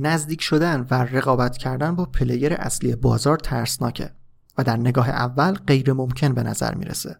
نزدیک 0.00 0.42
شدن 0.42 0.86
و 0.90 0.94
رقابت 0.94 1.56
کردن 1.56 1.94
با 1.94 2.04
پلیر 2.04 2.54
اصلی 2.54 2.96
بازار 2.96 3.36
ترسناکه 3.36 4.10
و 4.58 4.64
در 4.64 4.76
نگاه 4.76 5.08
اول 5.08 5.54
غیر 5.54 5.92
ممکن 5.92 6.34
به 6.34 6.42
نظر 6.42 6.74
می‌رسه. 6.74 7.16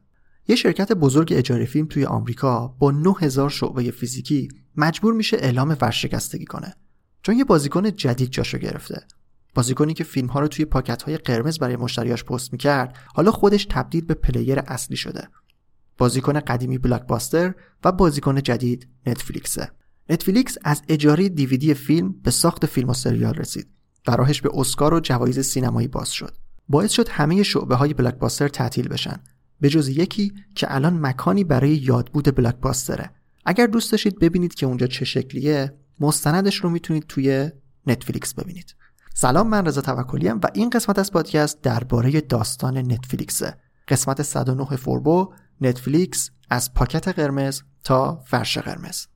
یه 0.49 0.57
شرکت 0.57 0.93
بزرگ 0.93 1.33
اجاره 1.37 1.65
فیلم 1.65 1.87
توی 1.87 2.05
آمریکا 2.05 2.69
با 2.69 2.91
9000 2.91 3.51
شعبه 3.51 3.91
فیزیکی 3.91 4.49
مجبور 4.77 5.15
میشه 5.15 5.37
اعلام 5.41 5.77
ورشکستگی 5.81 6.45
کنه 6.45 6.75
چون 7.23 7.39
یه 7.39 7.45
بازیکن 7.45 7.91
جدید 7.91 8.31
جاشو 8.31 8.59
گرفته. 8.59 9.03
بازیکنی 9.55 9.95
که 9.95 10.05
فیلم 10.05 10.29
ها 10.29 10.41
رو 10.41 10.49
توی 10.49 10.65
پاکت 10.65 11.03
های 11.03 11.17
قرمز 11.17 11.59
برای 11.59 11.77
مشتریاش 11.77 12.25
پست 12.25 12.53
می‌کرد 12.53 12.97
حالا 13.15 13.31
خودش 13.31 13.67
تبدیل 13.71 14.05
به 14.05 14.15
player 14.15 14.59
اصلی 14.59 14.97
شده. 14.97 15.29
بازیکن 15.99 16.41
قدیمی 16.41 16.79
Blockbuster 16.79 17.55
و 17.85 17.93
بازیکن 17.93 18.43
جدید 18.43 18.89
Netflixه. 19.07 19.71
Netflix 20.11 20.59
از 20.65 20.83
اجاره 20.89 21.29
دیویدی 21.29 21.75
فیلم 21.75 22.15
به 22.23 22.31
ساخت 22.31 22.67
فیلم 22.67 22.89
و 22.89 22.95
سریال 22.95 23.35
رسید 23.35 23.69
و 24.09 24.17
راهش 24.17 24.41
به 24.41 24.51
اسکار 24.55 24.95
و 24.95 25.01
جوایز 25.01 25.41
سینمایی 25.41 25.89
باز 25.89 26.11
شد. 26.11 26.37
باعث 26.69 26.91
شد 26.93 27.09
همه 27.09 27.43
شعبه 27.43 27.75
های 27.75 27.95
Blockbuster 27.95 28.49
تعطیل 28.49 28.89
بشن 28.89 29.21
به 29.61 29.69
جز 29.69 29.89
یکی 29.89 30.33
که 30.55 30.75
الان 30.75 31.07
مکانی 31.07 31.45
برای 31.45 31.71
یادبود 31.71 32.37
Blockbusterه. 32.37 33.11
اگر 33.47 33.67
دوست 33.67 33.93
داشتید 33.93 34.19
ببینید 34.19 34.55
که 34.55 34.67
اونجا 34.67 34.87
چه 34.87 35.05
شکلیه 35.05 35.75
مستندش 36.01 36.57
رو 36.57 36.71
می‌تونید 36.71 37.05
توی 37.09 37.51
Netflix 37.87 38.35
ببینید. 38.35 38.75
سلام 39.15 39.49
من 39.49 39.67
رضا 39.67 39.81
توکلی 39.81 40.29
و 40.29 40.41
این 40.55 40.71
قسمت 40.71 40.99
از 40.99 41.13
پادکست 41.13 41.63
درباره 41.63 42.21
داستان 42.21 42.79
Netflixه. 42.79 43.57
قسمت 43.89 44.23
109 44.23 44.77
فوربو 44.77 45.33
Netflix 45.61 46.31
از 46.51 46.75
پاکت 46.75 47.09
قرمز 47.09 47.63
تا 47.85 48.23
فرش 48.27 48.59
قرمز. 48.59 49.07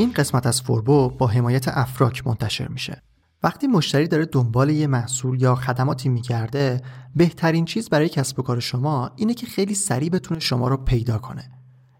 این 0.00 0.12
قسمت 0.12 0.46
از 0.46 0.62
فوربو 0.62 1.10
با 1.10 1.26
حمایت 1.26 1.68
افراک 1.68 2.26
منتشر 2.26 2.68
میشه. 2.68 3.02
وقتی 3.42 3.66
مشتری 3.66 4.08
داره 4.08 4.26
دنبال 4.26 4.70
یه 4.70 4.86
محصول 4.86 5.42
یا 5.42 5.54
خدماتی 5.54 6.08
میگرده 6.08 6.82
بهترین 7.14 7.64
چیز 7.64 7.88
برای 7.88 8.08
کسب 8.08 8.38
و 8.38 8.42
کار 8.42 8.60
شما 8.60 9.10
اینه 9.16 9.34
که 9.34 9.46
خیلی 9.46 9.74
سریع 9.74 10.10
بتونه 10.10 10.40
شما 10.40 10.68
رو 10.68 10.76
پیدا 10.76 11.18
کنه. 11.18 11.50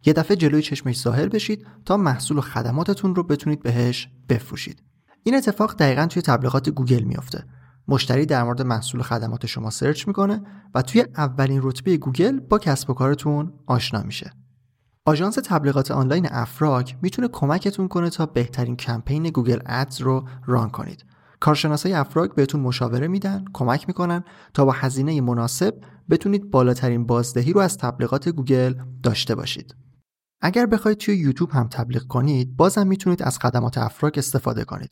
یه 0.07 0.13
دفعه 0.13 0.37
جلوی 0.37 0.63
چشمش 0.63 1.01
ظاهر 1.01 1.29
بشید 1.29 1.67
تا 1.85 1.97
محصول 1.97 2.39
و 2.39 2.41
خدماتتون 2.41 3.15
رو 3.15 3.23
بتونید 3.23 3.63
بهش 3.63 4.09
بفروشید. 4.29 4.83
این 5.23 5.35
اتفاق 5.35 5.77
دقیقا 5.77 6.07
توی 6.07 6.23
تبلیغات 6.23 6.71
گوگل 6.71 7.03
میافته. 7.03 7.45
مشتری 7.89 8.27
در 8.27 8.45
مورد 8.45 8.63
محصول 8.63 9.01
و 9.01 9.05
خدمات 9.05 9.47
شما 9.47 9.71
search 9.71 10.09
می‌کنه 10.09 10.43
و 10.75 10.83
توی 10.83 11.05
اولین 11.17 11.61
رتبه 11.63 11.97
گوگل 11.97 12.41
با 12.41 12.59
کسب 12.59 12.91
و 12.91 12.95
کارتون 12.95 13.53
آشنا 13.67 14.03
میشه. 14.03 14.33
آژانس 15.11 15.35
تبلیغات 15.35 15.91
آنلاین 15.91 16.29
افراک 16.31 16.97
می‌تونه 17.03 17.29
کمکتون 17.29 17.89
کنه 17.89 18.11
تا 18.11 18.27
بهترین 18.27 18.77
کمپین 18.77 19.31
Google 19.31 19.59
Ads 19.67 20.01
رو 20.01 20.29
run 20.47 20.71
کنید. 20.71 21.05
کارشناسای 21.41 21.93
افراک 21.93 22.35
بهتون 22.35 22.61
مشاوره 22.61 23.09
میدن، 23.09 23.45
کمک 23.53 23.89
می‌کنن 23.89 24.25
تا 24.55 24.65
با 24.65 24.73
هزینه 24.73 25.21
مناسب 25.21 25.75
بتونید 26.11 26.51
بالاترین 26.51 27.07
بازدهی 27.07 27.53
رو 27.53 27.61
از 27.61 27.79
تبلیغات 27.79 28.29
گوگل 28.29 28.75
داشته 29.03 29.35
باشید. 29.35 29.75
اگر 30.41 30.67
بخواید 30.67 30.99
توی 30.99 31.17
یوتیوب 31.17 31.51
هم 31.51 31.69
تبلیغ 31.69 32.03
کنید، 32.03 32.57
بازم 32.57 32.87
می‌تونید 32.87 33.23
از 33.23 33.39
خدمات 33.39 33.79
افراک 33.79 34.19
استفاده 34.19 34.65
کنید. 34.65 34.91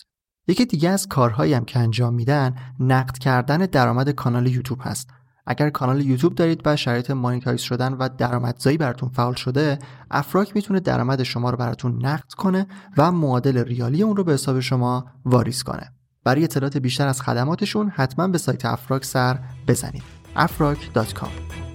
یکی 0.49 0.65
دیگه 0.65 0.91
از 0.91 1.07
کارهایی 1.07 1.55
هم 1.55 1.65
که 1.65 1.79
انجام 1.79 2.15
میدن، 2.15 2.55
نقد 2.81 3.19
کردن 3.19 3.59
درآمد 3.59 4.11
کانال 4.11 4.47
یوتیوب 4.47 4.79
هست 4.83 5.11
اگر 5.51 5.71
کانال 5.71 6.01
یوتیوب 6.01 6.35
دارید 6.35 6.63
و 6.65 6.77
شرایط 6.77 7.11
مانیتایز 7.11 7.61
شدن 7.61 7.93
و 7.93 8.09
درآمدزایی 8.19 8.77
براتون 8.77 9.09
فعال 9.09 9.35
شده 9.35 9.79
افراک 10.11 10.57
می‌تونه 10.57 10.81
درآمد 10.81 11.23
شما 11.23 11.51
رو 11.51 11.57
براتون 11.57 12.07
نقد 12.07 12.33
کنه 12.33 12.67
و 12.97 13.13
معادل 13.13 13.65
ریالی 13.65 14.03
اون 14.03 14.17
رو 14.17 14.25
به 14.25 14.33
حساب 14.33 14.61
شما 14.61 15.07
واریز 15.25 15.63
کنه. 15.63 15.93
برای 16.25 16.45
اطلاعات 16.45 16.77
بیشتر 16.77 17.07
از 17.07 17.23
خدماتشون 17.23 17.89
حتما 17.89 18.29
به 18.29 18.39
سایت 18.39 18.65
افراک 18.65 19.05
سر 19.05 19.39
بزنید 19.69 20.03
afrak.com 20.37 21.68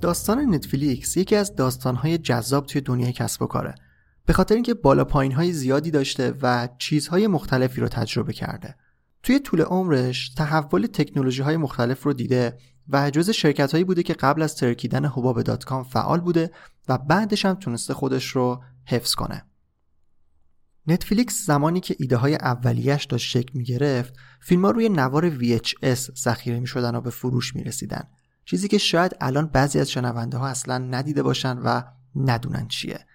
داستان 0.00 0.54
Netflix 0.54 1.16
یکی 1.16 1.36
از 1.36 1.54
داستانهای 1.56 2.18
جذاب 2.18 2.66
توی 2.66 2.80
دنیای 2.80 3.12
کسب 3.12 3.42
و 3.42 3.46
کاره. 3.46 3.74
به 4.26 4.32
خاطر 4.32 4.54
اینکه 4.54 4.74
بالا 4.74 5.04
پایین 5.04 5.32
های 5.32 5.52
زیادی 5.52 5.90
داشته 5.90 6.34
و 6.42 6.68
چیزهای 6.78 7.26
مختلفی 7.26 7.80
رو 7.80 7.88
تجربه 7.88 8.32
کرده. 8.32 8.74
توی 9.22 9.38
طول 9.38 9.60
عمرش 9.60 10.28
تحول 10.28 10.86
تکنولوژی 10.86 11.42
های 11.42 11.56
مختلف 11.56 12.02
رو 12.02 12.12
دیده 12.12 12.58
و 12.88 13.10
جز 13.10 13.30
شرکت 13.30 13.72
هایی 13.72 13.84
بوده 13.84 14.02
که 14.02 14.14
قبل 14.14 14.42
از 14.42 14.56
ترکیدن 14.56 15.04
حباب 15.04 15.42
dot 15.42 15.64
com 15.64 15.84
فعال 15.84 16.20
بوده 16.20 16.50
و 16.88 16.98
بعدش 16.98 17.44
هم 17.44 17.54
تونسته 17.54 17.94
خودش 17.94 18.26
رو 18.26 18.62
حفظ 18.86 19.14
کنه. 19.14 19.44
Netflix 20.86 21.46
زمانی 21.46 21.80
که 21.80 21.96
ایده 21.98 22.16
های 22.16 22.34
اولیش 22.34 23.04
داشت 23.04 23.30
شکل 23.30 23.58
می 23.58 23.64
گرفت 23.64 24.14
فیلم 24.40 24.64
ها 24.64 24.70
روی 24.70 24.88
نوار 24.88 25.38
VHS 25.38 26.20
ذخیره 26.22 26.60
می 26.60 26.66
شدن 26.66 26.94
و 26.94 27.00
به 27.00 27.10
فروش 27.10 27.56
می 27.56 27.64
رسیدن 27.64 28.08
چیزی 28.44 28.68
که 28.68 28.78
شاید 28.78 29.16
الان 29.20 29.46
بعضی 29.46 29.78
از 29.78 29.90
شنونده 29.90 30.38
ها 30.38 30.48
اصلا 30.48 30.78
ندیده 30.78 31.22
باشن 31.22 31.58
و 31.58 31.82
ندونن 32.16 32.68
چیه. 32.68 33.06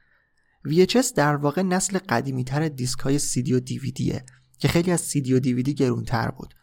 VHS 0.68 1.14
در 1.16 1.36
واقع 1.36 1.62
نسل 1.62 1.98
قدیمی 2.10 2.44
تر 2.44 2.68
دیسک 2.68 3.00
های 3.00 3.20
CD 3.20 3.52
و 3.52 3.60
دیویدیه 3.60 4.26
که 4.58 4.68
خیلی 4.68 4.92
از 4.92 5.12
CD 5.12 5.32
و 5.32 5.40
DVD 5.40 5.70
گرونتر 5.70 6.32
بود. 6.32 6.54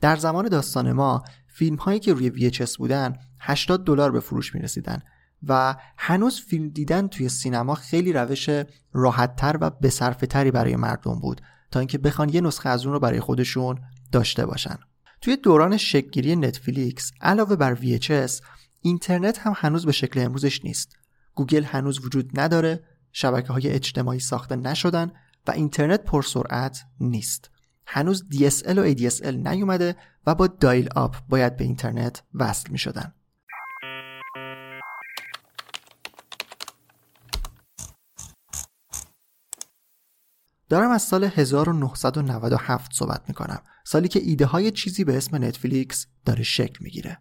در 0.00 0.16
زمان 0.16 0.48
داستان 0.48 0.92
ما 0.92 1.22
فیلم 1.46 1.76
هایی 1.76 2.00
که 2.00 2.12
روی 2.12 2.50
VHS 2.50 2.76
بودن 2.76 3.16
80 3.40 3.84
دلار 3.84 4.12
به 4.12 4.20
فروش 4.20 4.54
می 4.54 4.60
رسیدن 4.60 5.02
و 5.48 5.76
هنوز 5.96 6.40
فیلم 6.40 6.68
دیدن 6.68 7.08
توی 7.08 7.28
سینما 7.28 7.74
خیلی 7.74 8.12
روش 8.12 8.48
راحتتر 8.92 9.58
و 9.60 9.70
بصرفه 9.70 10.50
برای 10.50 10.76
مردم 10.76 11.20
بود 11.20 11.40
تا 11.70 11.80
اینکه 11.80 11.98
بخوان 11.98 12.28
یه 12.28 12.40
نسخه 12.40 12.68
از 12.68 12.84
اون 12.84 12.92
رو 12.92 13.00
برای 13.00 13.20
خودشون 13.20 13.80
داشته 14.12 14.46
باشن. 14.46 14.78
توی 15.20 15.36
دوران 15.36 15.76
شکلگیری 15.76 16.36
Netflix 16.36 17.12
علاوه 17.20 17.56
بر 17.56 17.76
VHS 17.76 18.42
اینترنت 18.80 19.38
هم 19.38 19.52
هنوز 19.56 19.86
به 19.86 19.92
شکل 19.92 20.20
امروزش 20.20 20.64
نیست. 20.64 20.96
گوگل 21.34 21.64
هنوز 21.64 22.04
وجود 22.04 22.40
نداره 22.40 22.84
شبکه 23.12 23.52
های 23.52 23.68
اجتماعی 23.68 24.20
ساخته 24.20 24.56
نشدن 24.56 25.12
و 25.46 25.50
اینترنت 25.50 26.04
پرسرعت 26.04 26.84
نیست. 27.00 27.50
هنوز 27.86 28.24
DSL 28.32 28.78
و 28.78 28.94
ADSL 28.94 29.26
نیومده 29.26 29.96
و 30.26 30.34
با 30.34 30.46
dial-up 30.46 31.16
باید 31.28 31.56
به 31.56 31.64
اینترنت 31.64 32.22
وصل 32.34 32.70
می 32.70 32.78
شدن. 32.78 33.14
دارم 40.68 40.90
از 40.90 41.02
سال 41.02 41.24
1997 41.24 42.92
صحبت 42.94 43.22
می 43.28 43.34
کنم 43.34 43.62
سالی 43.90 44.08
که 44.08 44.20
ایده 44.22 44.46
های 44.46 44.70
چیزی 44.70 45.04
به 45.04 45.16
اسم 45.16 45.44
Netflix 45.44 46.06
داره 46.24 46.42
شکل 46.42 46.78
می‌گیره. 46.84 47.18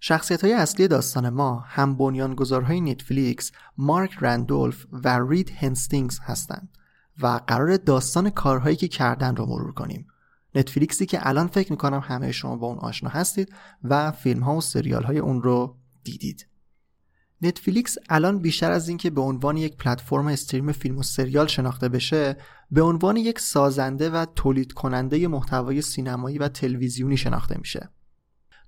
شخصیت 0.00 0.44
های 0.44 0.52
اصلی 0.52 0.88
داستان 0.88 1.28
ما 1.28 1.64
هم 1.66 1.96
بنیانگذارهای 1.96 2.80
Netflix 2.80 3.52
مارک 3.78 4.16
رندولف 4.20 4.86
و 4.92 5.18
رید 5.28 5.50
هنستینگز 5.50 6.18
هستند 6.22 6.68
و 7.22 7.40
قرار 7.46 7.76
داستان 7.76 8.30
کارهایی 8.30 8.76
که 8.76 8.88
کردن 8.88 9.36
رو 9.36 9.46
مرور 9.46 9.72
کنیم 9.72 10.06
Netflixی 10.54 11.06
که 11.06 11.28
الان 11.28 11.46
فکر 11.46 11.72
می‌کنم 11.72 12.00
همه 12.04 12.32
شما 12.32 12.56
با 12.56 12.66
اون 12.66 12.78
آشنا 12.78 13.10
هستید 13.10 13.52
و 13.84 14.12
فیلم 14.12 14.42
ها 14.42 14.56
و 14.56 14.60
سریال 14.60 15.02
های 15.02 15.18
اون 15.18 15.42
رو 15.42 15.76
دیدید 16.04 16.46
Netflix 17.42 17.96
الان 18.08 18.38
بیشتر 18.38 18.70
از 18.70 18.88
اینکه 18.88 19.10
به 19.10 19.20
عنوان 19.20 19.56
یک 19.56 19.76
پلتفرم 19.76 20.26
stream 20.26 20.72
فیلم 20.72 20.98
و 20.98 21.02
سریال 21.02 21.46
شناخته 21.46 21.88
بشه 21.88 22.36
به 22.70 22.82
عنوان 22.82 23.16
یک 23.16 23.38
سازنده 23.38 24.10
و 24.10 24.26
تولید 24.34 24.72
کننده 24.72 25.28
محتوای 25.28 25.82
سینمایی 25.82 26.38
و 26.38 26.48
تلویزیونی 26.48 27.16
شناخته 27.16 27.58
میشه 27.58 27.90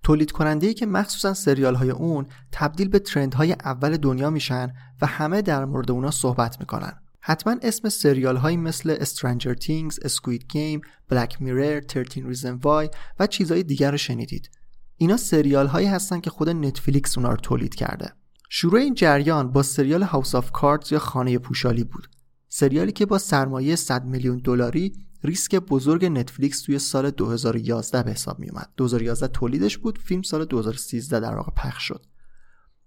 تولید 0.02 0.30
کننده 0.30 0.66
ای 0.66 0.74
که 0.74 0.86
مخصوصا 0.86 1.34
سریال 1.34 1.74
های 1.74 1.90
اون 1.90 2.26
تبدیل 2.52 2.88
به 2.88 2.98
trend 2.98 3.34
های 3.34 3.52
اول 3.52 3.96
دنیا 3.96 4.30
میشن 4.30 4.72
و 5.00 5.06
همه 5.06 5.42
در 5.42 5.64
مورد 5.64 5.90
اونا 5.90 6.10
صحبت 6.10 6.60
می‌کنن 6.60 6.92
حتما 7.20 7.56
اسم 7.62 7.88
سریال 7.88 8.36
هایی 8.36 8.56
مثل 8.56 9.04
Stranger 9.04 9.54
Things, 9.64 9.94
Squid 9.94 10.40
Game, 10.40 10.80
Black 11.12 11.32
Mirror, 11.32 11.92
13 11.92 12.32
Reasons 12.32 12.62
Why 12.62 12.96
و 13.18 13.26
چیزهای 13.26 13.62
دیگر 13.62 13.90
رو 13.90 13.96
شنیدید. 13.96 14.50
اینا 14.96 15.16
سریال 15.16 15.66
هایی 15.66 15.86
هستن 15.86 16.20
که 16.20 16.30
خود 16.30 16.48
Netflix 16.48 17.18
اونا 17.18 17.30
رو 17.30 17.36
تولید 17.36 17.74
کرده. 17.74 18.12
شروع 18.48 18.80
این 18.80 18.94
جریان 18.94 19.52
با 19.52 19.62
سریال 19.62 20.02
House 20.02 20.34
of 20.34 20.52
Cards 20.52 20.92
یا 20.92 20.98
خانه 20.98 21.38
پوشالی 21.38 21.84
بود. 21.84 22.08
سریالی 22.48 22.92
که 22.92 23.06
با 23.06 23.18
سرمایه 23.18 23.76
100 23.76 24.04
میلیون 24.04 24.38
دلاری 24.38 24.92
ریسک 25.24 25.54
بزرگ 25.54 26.04
نتفلیکس 26.04 26.62
توی 26.62 26.78
سال 26.78 27.10
2011 27.10 28.02
به 28.02 28.10
حساب 28.10 28.38
می 28.38 28.50
اومد. 28.50 28.68
2011 28.76 29.28
تولیدش 29.28 29.78
بود، 29.78 29.98
فیلم 29.98 30.22
سال 30.22 30.44
2013 30.44 31.20
در 31.20 31.34
واقع 31.34 31.52
پخش 31.56 31.82
شد. 31.82 32.06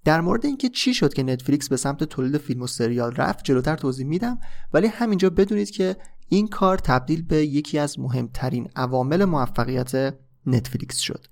در 0.03 0.21
مورد 0.21 0.45
اینکه 0.45 0.69
چی 0.69 0.93
شد 0.93 1.13
که 1.13 1.23
نتفلیکس 1.23 1.69
به 1.69 1.77
سمت 1.77 2.03
تولید 2.03 2.37
فیلم 2.37 2.61
و 2.61 2.67
سریال 2.67 3.11
رفت 3.11 3.45
جلوتر 3.45 3.75
توضیح 3.75 4.05
میدم 4.05 4.39
ولی 4.73 4.87
همینجا 4.87 5.29
بدونید 5.29 5.71
که 5.71 5.97
این 6.27 6.47
کار 6.47 6.77
تبدیل 6.77 7.21
به 7.21 7.45
یکی 7.45 7.79
از 7.79 7.99
مهمترین 7.99 8.69
عوامل 8.75 9.25
موفقیت 9.25 10.15
نتفلیکس 10.45 10.97
شد 10.97 11.25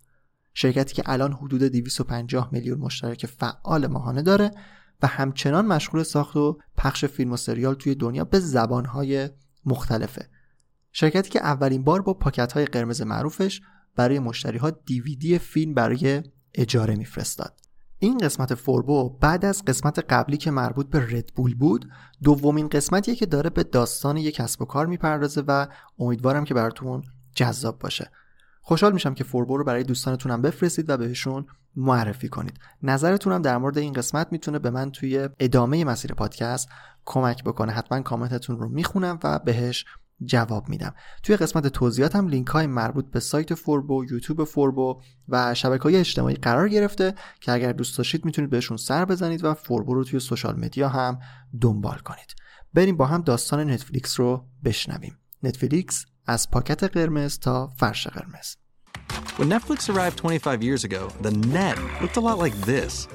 شرکتی 0.54 0.94
که 0.94 1.04
الان 1.06 1.34
حدود 1.34 1.64
250 1.64 2.50
میلیون 2.52 2.80
مشترک 2.80 3.26
فعال 3.26 3.88
ماهانه 3.88 4.22
داره 4.22 4.52
و 5.02 5.08
همچنان 5.08 5.66
مشغول 5.66 6.04
ساخت 6.04 6.36
و 6.36 6.58
پخش 6.78 7.06
فیلم 7.06 7.32
و 7.32 7.38
سریال 7.38 7.76
توی 7.76 7.96
دنیا 7.96 8.24
به 8.24 8.40
زبانهای 8.40 9.30
مختلفه. 9.66 10.30
شرکتی 10.92 11.30
که 11.30 11.40
اولین 11.40 11.84
بار 11.84 12.02
با 12.02 12.14
پاکت 12.14 12.52
های 12.52 12.66
قرمز 12.66 13.02
معروفش 13.02 13.62
برای 13.96 14.20
مشتری 14.20 14.58
ها 14.58 14.70
دیویدی 14.70 15.40
فیلم 15.40 15.74
برای 15.74 16.24
اجاره 16.54 16.96
میفرستاد. 16.96 17.60
این 18.00 18.18
قسمت 18.18 18.54
فوربو 18.54 19.10
بعد 19.10 19.46
از 19.46 19.66
قسمت 19.66 20.00
قبلی 20.00 20.38
که 20.38 20.52
مربوط 20.52 20.90
به 20.90 21.00
ردبول 21.00 21.56
بود 21.56 21.90
دومین 22.24 22.68
قسمتیه 22.68 23.16
که 23.16 23.26
داره 23.26 23.50
به 23.50 23.64
داستان 23.64 24.18
یک 24.18 24.36
کسب 24.36 24.62
و 24.62 24.66
کار 24.66 24.86
می‌پردازه 24.86 25.42
و 25.48 25.68
امیدوارم 26.00 26.44
که 26.44 26.54
براتون 26.54 27.04
جذاب 27.36 27.80
باشه. 27.80 28.12
خوشحال 28.70 28.94
میشم 28.94 29.14
که 29.14 29.24
فوربو 29.24 29.58
رو 29.58 29.64
برای 29.64 29.84
دوستانتونم 29.84 30.42
بفرستید 30.42 30.90
و 30.90 30.98
بهشون 30.98 31.46
معرفی 31.76 32.30
کنید. 32.30 32.60
نظرتونم 32.84 33.42
در 33.42 33.58
مورد 33.58 33.78
این 33.78 33.94
قسمت 33.94 34.28
می‌تونه 34.32 34.60
به 34.60 34.70
من 34.70 34.92
توی 34.92 35.30
ادامه 35.40 35.86
مسیر 35.86 36.14
پادکست 36.14 36.70
کمک 37.06 37.44
بکنه. 37.44 37.72
حتما 37.72 38.02
کامنتتون 38.02 38.60
رو 38.60 38.70
می‌خونم 38.70 39.20
و 39.24 39.40
بهش 39.40 39.86
جواب 40.26 40.70
میدم. 40.70 40.94
توی 41.24 41.36
قسمت 41.36 41.68
توضیحاتم 41.68 42.28
لینک 42.28 42.48
های 42.48 42.68
مربوط 42.68 43.06
به 43.12 43.20
سایت 43.20 43.54
فوربو 43.54 44.06
یوتیوب 44.06 44.44
فوربو 44.44 45.02
و 45.30 45.54
شبکه 45.54 45.84
های 45.84 45.96
اجتماعی 45.96 46.36
قرار 46.36 46.70
گرفته 46.70 47.14
که 47.42 47.52
اگر 47.52 47.72
دوست 47.72 47.98
داشتید 47.98 48.26
می‌تونید 48.26 48.52
بهشون 48.52 48.78
سر 48.78 49.06
بزنید 49.06 49.44
و 49.44 49.54
فوربو 49.54 49.94
رو 49.94 50.04
توی 50.04 50.20
social 50.20 50.60
media 50.60 50.90
هم 50.90 51.20
دنبال 51.62 51.98
کنید. 51.98 52.36
بریم 52.74 52.98
با 52.98 53.06
هم 53.06 53.22
داستان 53.22 53.70
Netflix 53.70 54.20
رو 54.20 54.46
بشنویم. 54.64 55.18
نتفلیکس 55.44 56.06
از 56.29 56.51
پاکت 56.51 56.85
قرمز 56.85 57.39
تا 57.39 57.67
فرش 57.67 58.07
قرمز 58.07 58.57
When 59.37 59.49
Netflix 59.49 59.89
arrived 59.89 60.17
25 60.17 60.63
years 60.63 60.85
ago, 60.85 61.09
the 61.21 61.33
net 61.33 61.77
looked 62.01 62.17
a 62.17 62.21
lot 62.21 62.39
like 62.39 62.55
this. 62.63 63.09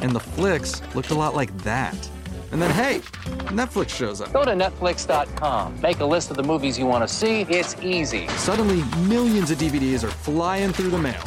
And 0.00 0.12
the 0.12 0.20
flicks 0.20 0.80
looked 0.94 1.10
a 1.10 1.14
lot 1.14 1.34
like 1.34 1.56
that. 1.64 2.10
And 2.52 2.60
then, 2.60 2.70
hey, 2.70 2.98
Netflix 3.48 3.90
shows 3.90 4.20
up. 4.20 4.32
Go 4.32 4.44
to 4.44 4.52
Netflix.com. 4.52 5.80
Make 5.80 6.00
a 6.00 6.04
list 6.04 6.30
of 6.30 6.36
the 6.36 6.42
movies 6.42 6.78
you 6.78 6.86
want 6.86 7.06
to 7.06 7.08
see. 7.12 7.42
It's 7.42 7.76
easy. 7.82 8.26
Suddenly, 8.28 8.82
millions 9.08 9.50
of 9.50 9.58
DVDs 9.58 10.02
are 10.02 10.10
flying 10.10 10.72
through 10.72 10.90
the 10.90 10.98
mail. 10.98 11.22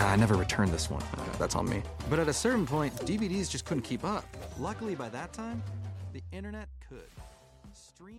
Ah, 0.00 0.12
I 0.12 0.16
never 0.16 0.34
returned 0.34 0.72
this 0.72 0.90
one. 0.90 1.02
That's 1.38 1.54
on 1.54 1.68
me. 1.68 1.82
But 2.10 2.18
at 2.18 2.28
a 2.28 2.32
certain 2.32 2.66
point, 2.66 2.94
DVDs 3.06 3.50
just 3.50 3.64
couldn't 3.64 3.82
keep 3.82 4.04
up. 4.04 4.24
Luckily, 4.58 4.94
by 4.94 5.08
that 5.10 5.32
time, 5.32 5.62
the 6.12 6.22
internet 6.32 6.68
could. 6.88 7.10
Stream. 7.72 8.18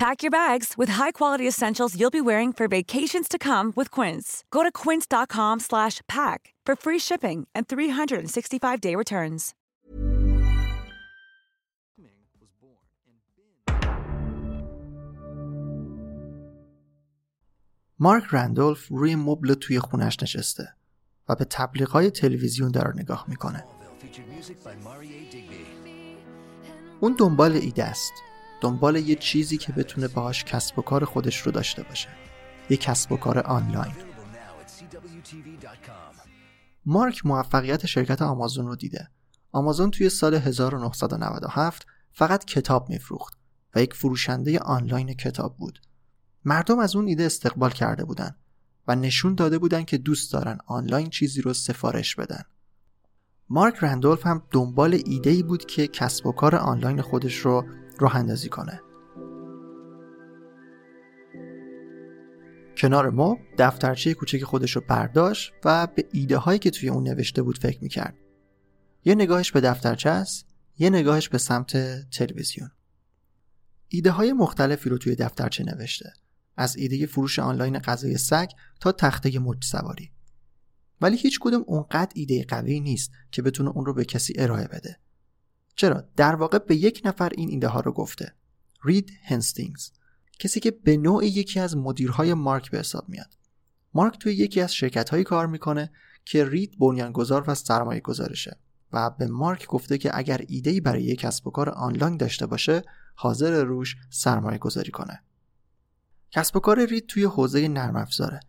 Pack 0.00 0.22
your 0.22 0.30
bags 0.30 0.74
with 0.76 0.90
high-quality 0.90 1.48
essentials 1.48 1.98
you'll 1.98 2.10
be 2.10 2.20
wearing 2.20 2.52
for 2.52 2.68
vacations 2.68 3.28
to 3.28 3.38
come 3.38 3.72
with 3.74 3.90
Quince. 3.90 4.44
Go 4.50 4.62
to 4.62 4.70
quince.com 4.70 5.60
slash 5.60 6.02
pack 6.06 6.52
for 6.66 6.76
free 6.76 6.98
shipping 6.98 7.48
and 7.54 7.66
365-day 7.66 8.94
returns. 8.94 9.54
مارک 17.98 18.24
رندولف 18.30 18.88
روی 18.88 19.16
مبل 19.16 19.54
توی 19.54 19.78
خونش 19.78 20.22
نشسته 20.22 20.68
و 21.28 21.34
به 21.34 21.44
تبلیغات 21.44 22.08
تلویزیون 22.08 22.70
داره 22.70 22.92
نگاه 22.96 23.24
میکنه. 23.28 23.64
اون 27.00 27.14
دنبال 27.18 27.52
ایده 27.52 27.84
است 27.84 28.12
دنبال 28.61 28.95
یه 28.95 29.15
چیزی 29.15 29.57
که 29.57 29.73
بتونه 29.73 30.07
باهاش 30.07 30.43
کسب 30.43 30.79
و 30.79 30.81
کار 30.81 31.05
خودش 31.05 31.37
رو 31.37 31.51
داشته 31.51 31.83
باشه. 31.83 32.09
یه 32.69 32.77
کسب 32.77 33.11
و 33.11 33.17
کار 33.17 33.39
آنلاین. 33.39 33.93
مارک 36.85 37.25
موفقیت 37.25 37.85
شرکت 37.85 38.21
آمازون 38.21 38.67
رو 38.67 38.75
دیده. 38.75 39.09
آمازون 39.51 39.91
توی 39.91 40.09
سال 40.09 40.35
1997 40.35 41.87
فقط 42.11 42.45
کتاب 42.45 42.89
میفروخت 42.89 43.37
و 43.75 43.81
یک 43.81 43.93
فروشنده 43.93 44.59
آنلاین 44.59 45.13
کتاب 45.13 45.57
بود. 45.57 45.81
مردم 46.45 46.79
از 46.79 46.95
اون 46.95 47.07
ایده 47.07 47.25
استقبال 47.25 47.69
کرده 47.69 48.05
بودن 48.05 48.35
و 48.87 48.95
نشون 48.95 49.35
داده 49.35 49.57
بودن 49.57 49.83
که 49.83 49.97
دوست 49.97 50.33
دارن 50.33 50.57
آنلاین 50.67 51.09
چیزی 51.09 51.41
رو 51.41 51.53
سفارش 51.53 52.15
بدن. 52.15 52.43
مارک 53.49 53.75
رندولف 53.81 54.27
هم 54.27 54.43
دنبال 54.51 55.01
ایده 55.05 55.29
ای 55.29 55.43
بود 55.43 55.65
که 55.65 55.87
کسب 55.87 56.27
و 56.27 56.31
کار 56.31 56.55
آنلاین 56.55 57.01
خودش 57.01 57.37
رو 57.37 57.65
راه 58.01 58.15
اندازی 58.15 58.49
کنه. 58.49 58.81
کنار 62.77 63.09
ما 63.09 63.37
دفترچه 63.57 64.13
کوچک 64.13 64.43
خودش 64.43 64.71
رو 64.71 64.83
برداشت 64.87 65.53
و 65.65 65.87
به 65.87 66.05
ایده 66.11 66.37
هایی 66.37 66.59
که 66.59 66.71
توی 66.71 66.89
اون 66.89 67.03
نوشته 67.03 67.41
بود 67.41 67.57
فکر 67.57 67.83
می‌کرد. 67.83 68.15
یه 69.05 69.15
نگاهش 69.15 69.51
به 69.51 69.61
دفترچه 69.61 70.09
است 70.09 70.45
یه 70.77 70.89
نگاهش 70.89 71.29
به 71.29 71.37
سمت 71.37 71.77
تلویزیون. 72.09 72.71
ایده 73.87 74.11
های 74.11 74.33
مختلفی 74.33 74.89
رو 74.89 74.97
توی 74.97 75.15
دفترچه 75.15 75.63
نوشته. 75.63 76.13
از 76.57 76.75
ایده 76.75 77.05
فروش 77.05 77.39
آنلاین 77.39 77.79
غذای 77.79 78.17
سگ 78.17 78.49
تا 78.79 78.91
تخته 78.91 79.39
موج 79.39 79.63
سواری. 79.63 80.11
ولی 81.01 81.17
هیچ 81.17 81.39
کدوم 81.41 81.63
اونقدر 81.67 82.11
ایده 82.15 82.45
قوی 82.47 82.79
نیست 82.79 83.11
که 83.31 83.41
بتونه 83.41 83.69
اون 83.69 83.85
رو 83.85 83.93
به 83.93 84.05
کسی 84.05 84.33
ارائه 84.37 84.67
بده. 84.67 84.99
چرا؟ 85.75 86.03
در 86.15 86.35
واقع 86.35 86.57
به 86.57 86.75
یک 86.75 87.01
نفر 87.05 87.31
این 87.37 87.49
ایده 87.49 87.67
ها 87.67 87.79
رو 87.79 87.91
گفته. 87.91 88.33
رید 88.83 89.11
هنستینگز 89.23 89.91
کسی 90.39 90.59
که 90.59 90.71
به 90.71 90.97
نوعی 90.97 91.27
یکی 91.27 91.59
از 91.59 91.77
مدیرهای 91.77 92.33
مارک 92.33 92.71
به 92.71 92.79
حساب 92.79 93.09
میاد. 93.09 93.37
مارک 93.93 94.17
توی 94.17 94.33
یکی 94.33 94.61
از 94.61 94.73
شرکت 94.73 95.09
هایی 95.09 95.23
کار 95.23 95.47
می‌کنه 95.47 95.91
که 96.25 96.45
رید 96.45 96.79
بنیانگذار 96.79 97.43
و 97.47 97.55
سرمایه 97.55 97.99
گذارشه 97.99 98.57
و 98.93 99.09
به 99.09 99.27
مارک 99.27 99.67
گفته 99.67 99.97
که 99.97 100.17
اگر 100.17 100.41
ایده‌ای 100.47 100.79
برای 100.79 101.03
یک 101.03 101.19
کسب 101.19 101.47
و 101.47 101.51
کار 101.51 101.69
آنلاین 101.69 102.17
داشته 102.17 102.45
باشه 102.45 102.81
حاضر 103.15 103.63
روش 103.63 103.95
سرمایه 104.09 104.57
گذاری 104.57 104.91
کنه. 104.91 105.23
کسب 106.31 106.55
و 106.55 106.59
کار 106.59 106.85
رید 106.85 107.05
توی 107.07 107.23
حوزه 107.23 107.67
نرم 107.67 107.95
افزاره 107.95 108.39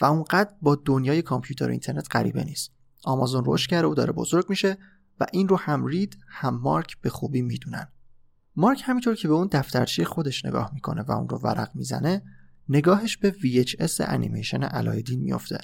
و 0.00 0.04
اونقدر 0.04 0.50
با 0.62 0.74
دنیای 0.84 1.22
کامپیوتر 1.22 1.68
و 1.68 1.70
اینترنت 1.70 2.08
غریبه 2.10 2.44
نیست. 2.44 2.70
آمازون 3.04 3.42
رشد 3.46 3.70
کرده 3.70 3.86
و 3.86 3.94
داره 3.94 4.12
بزرگ 4.12 4.46
میشه 4.48 4.78
و 5.20 5.26
این 5.32 5.48
رو 5.48 5.56
هم 5.56 5.86
رید 5.86 6.18
هم 6.28 6.60
مارک 6.60 7.00
به 7.00 7.10
خوبی 7.10 7.42
می‌دونن. 7.42 7.88
مارک 8.56 8.82
همینطور 8.84 9.14
که 9.14 9.28
به 9.28 9.34
اون 9.34 9.48
دفترچه 9.52 10.04
خودش 10.04 10.44
نگاه 10.44 10.70
می‌کنه 10.74 11.02
و 11.02 11.12
اون 11.12 11.28
رو 11.28 11.38
ورق 11.38 11.70
می‌زنه 11.74 12.22
نگاهش 12.68 13.16
به 13.16 13.30
VHS 13.30 14.00
انیمیشن 14.00 14.62
علایدین 14.62 15.20
میافته 15.20 15.58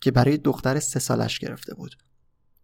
که 0.00 0.10
برای 0.10 0.36
دختر 0.36 0.80
سه 0.80 1.00
سالش 1.00 1.38
گرفته 1.38 1.74
بود. 1.74 1.96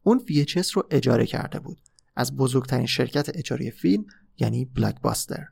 اون 0.02 0.18
VHS 0.28 0.70
رو 0.70 0.87
اجاره 0.90 1.26
کرده 1.26 1.58
بود 1.58 1.78
از 2.16 2.37
بزرگترین 2.37 2.87
شرکت 2.87 3.37
اجاره 3.37 3.70
فیلم 3.70 4.04
یعنی 4.38 4.64
بلاکباستر 4.64 5.46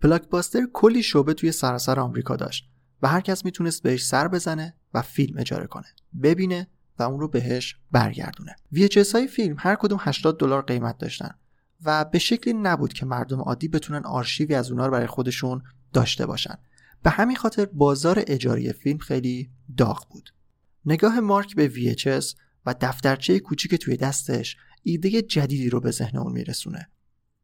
بلاکباستر 0.00 0.66
کلی 0.72 1.02
شعبه 1.02 1.34
توی 1.34 1.52
سراسر 1.52 2.00
آمریکا 2.00 2.36
داشت 2.36 2.68
و 3.02 3.08
هر 3.08 3.20
کس 3.20 3.44
می‌تونست 3.44 3.82
بهش 3.82 4.06
سر 4.06 4.28
بزنه 4.28 4.74
و 4.94 5.02
فیلم 5.02 5.38
اجاره 5.38 5.66
کنه 5.66 5.86
ببینه 6.22 6.66
اون 7.02 7.20
رو 7.20 7.28
بهش 7.28 7.76
برگردونه. 7.90 8.56
VHS 8.74 9.12
های 9.12 9.26
فیلم 9.26 9.56
هر 9.58 9.74
کدوم 9.74 9.98
80 10.00 10.38
دلار 10.38 10.62
قیمت 10.62 10.98
داشتن 10.98 11.34
و 11.84 12.04
به 12.04 12.18
شکلی 12.18 12.54
نبود 12.54 12.92
که 12.92 13.06
مردم 13.06 13.40
عادی 13.40 13.68
بتونن 13.68 14.04
آرشیوی 14.04 14.54
از 14.54 14.70
اونا 14.70 14.86
رو 14.86 14.92
برای 14.92 15.06
خودشون 15.06 15.62
داشته 15.92 16.26
باشن. 16.26 16.54
به 17.02 17.10
همین 17.10 17.36
خاطر 17.36 17.64
بازار 17.64 18.24
اجاری 18.26 18.72
فیلم 18.72 18.98
خیلی 18.98 19.50
داغ 19.76 20.08
بود. 20.10 20.30
نگاه 20.84 21.20
مارک 21.20 21.56
به 21.56 21.70
VHS 21.70 22.34
و 22.66 22.74
دفترچه 22.80 23.38
کوچیک 23.38 23.74
توی 23.74 23.96
دستش 23.96 24.56
ایده 24.82 25.22
جدیدی 25.22 25.70
رو 25.70 25.80
به 25.80 25.90
ذهن 25.90 26.18
اون 26.18 26.32
میرسونه. 26.32 26.88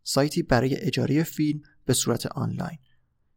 سایتی 0.03 0.43
برای 0.43 0.77
اجاره 0.77 1.23
فیلم 1.23 1.61
به 1.85 1.93
صورت 1.93 2.27
آنلاین. 2.27 2.79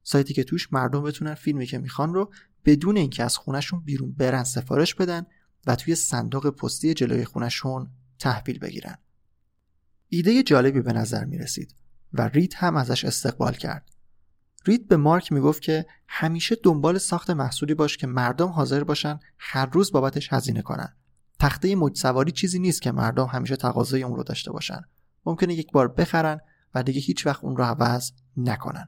سایتی 0.03 0.33
که 0.33 0.43
توش 0.43 0.73
مردم 0.73 1.03
بتونن 1.03 1.33
فیلمی 1.33 1.65
که 1.65 1.77
می‌خوان 1.77 2.13
رو 2.13 2.31
بدون 2.65 2.97
اینکه 2.97 3.23
از 3.23 3.37
خونشون 3.37 3.83
بیرون 3.83 4.11
برن 4.11 4.43
سفارش 4.43 4.95
بدن 4.95 5.25
و 5.67 5.75
توی 5.75 5.95
صندوق 5.95 6.49
پستی 6.49 6.93
جلوی 6.93 7.25
خونشون 7.25 7.89
تحویل 8.19 8.59
بگیرن 8.59 8.97
ایده 10.09 10.43
جالبی 10.43 10.81
به 10.81 10.93
نظر 10.93 11.25
می 11.25 11.37
رسید 11.37 11.75
و 12.13 12.27
رید 12.27 12.53
هم 12.53 12.75
ازش 12.75 13.05
استقبال 13.05 13.53
کرد. 13.53 13.91
رید 14.65 14.87
به 14.87 14.97
مارک 14.97 15.31
می‌گفت 15.31 15.61
که 15.61 15.85
همیشه 16.07 16.55
دنبال 16.63 16.97
ساخت 16.97 17.29
محصولی 17.29 17.73
باش 17.73 17.97
که 17.97 18.07
مردم 18.07 18.47
حاضر 18.47 18.83
باشن 18.83 19.19
هر 19.37 19.65
روز 19.65 19.91
بابتش 19.91 20.33
هزینه 20.33 20.61
کنن. 20.61 20.95
تخته 21.39 21.75
موج 21.75 21.97
سواری 21.97 22.31
چیزی 22.31 22.59
نیست 22.59 22.81
که 22.81 22.91
مردم 22.91 23.25
همیشه 23.25 23.55
تقاضای 23.55 24.03
اون 24.03 24.15
رو 24.15 24.23
داشته 24.23 24.51
باشن. 24.51 24.81
ممکنه 25.25 25.53
یک 25.53 25.71
بار 25.71 25.87
بخرن 25.87 26.39
و 26.75 26.83
دیگه 26.83 26.99
هیچ 26.99 27.25
وقت 27.25 27.43
اون 27.43 27.57
رو 27.57 27.63
عوض 27.63 28.11
نکنن. 28.37 28.87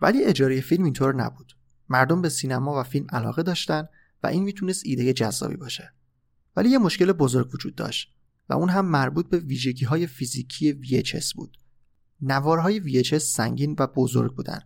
ولی 0.00 0.24
اجاره 0.24 0.60
فیلم 0.60 0.84
اینطور 0.84 1.14
نبود. 1.14 1.56
مردم 1.88 2.22
به 2.22 2.28
سینما 2.28 2.80
و 2.80 2.82
فیلم 2.82 3.06
علاقه 3.10 3.42
داشتن 3.42 3.88
و 4.22 4.26
این 4.26 4.42
می‌تونست 4.42 4.82
ایده 4.86 5.12
جذابی 5.12 5.56
باشه. 5.56 5.92
ولی 6.56 6.68
یه 6.68 6.78
مشکل 6.78 7.12
بزرگ 7.12 7.54
وجود 7.54 7.74
داشت. 7.74 8.14
و 8.48 8.54
اون 8.54 8.68
هم 8.68 8.86
مربوط 8.86 9.28
به 9.28 9.38
ویژگی 9.38 9.84
های 9.84 10.06
فیزیکی 10.06 10.80
VHS 10.82 11.34
بود. 11.34 11.56
نوارهای 12.22 12.80
VHS 12.80 13.16
سنگین 13.16 13.76
و 13.78 13.86
بزرگ 13.86 14.34
بودن 14.34 14.60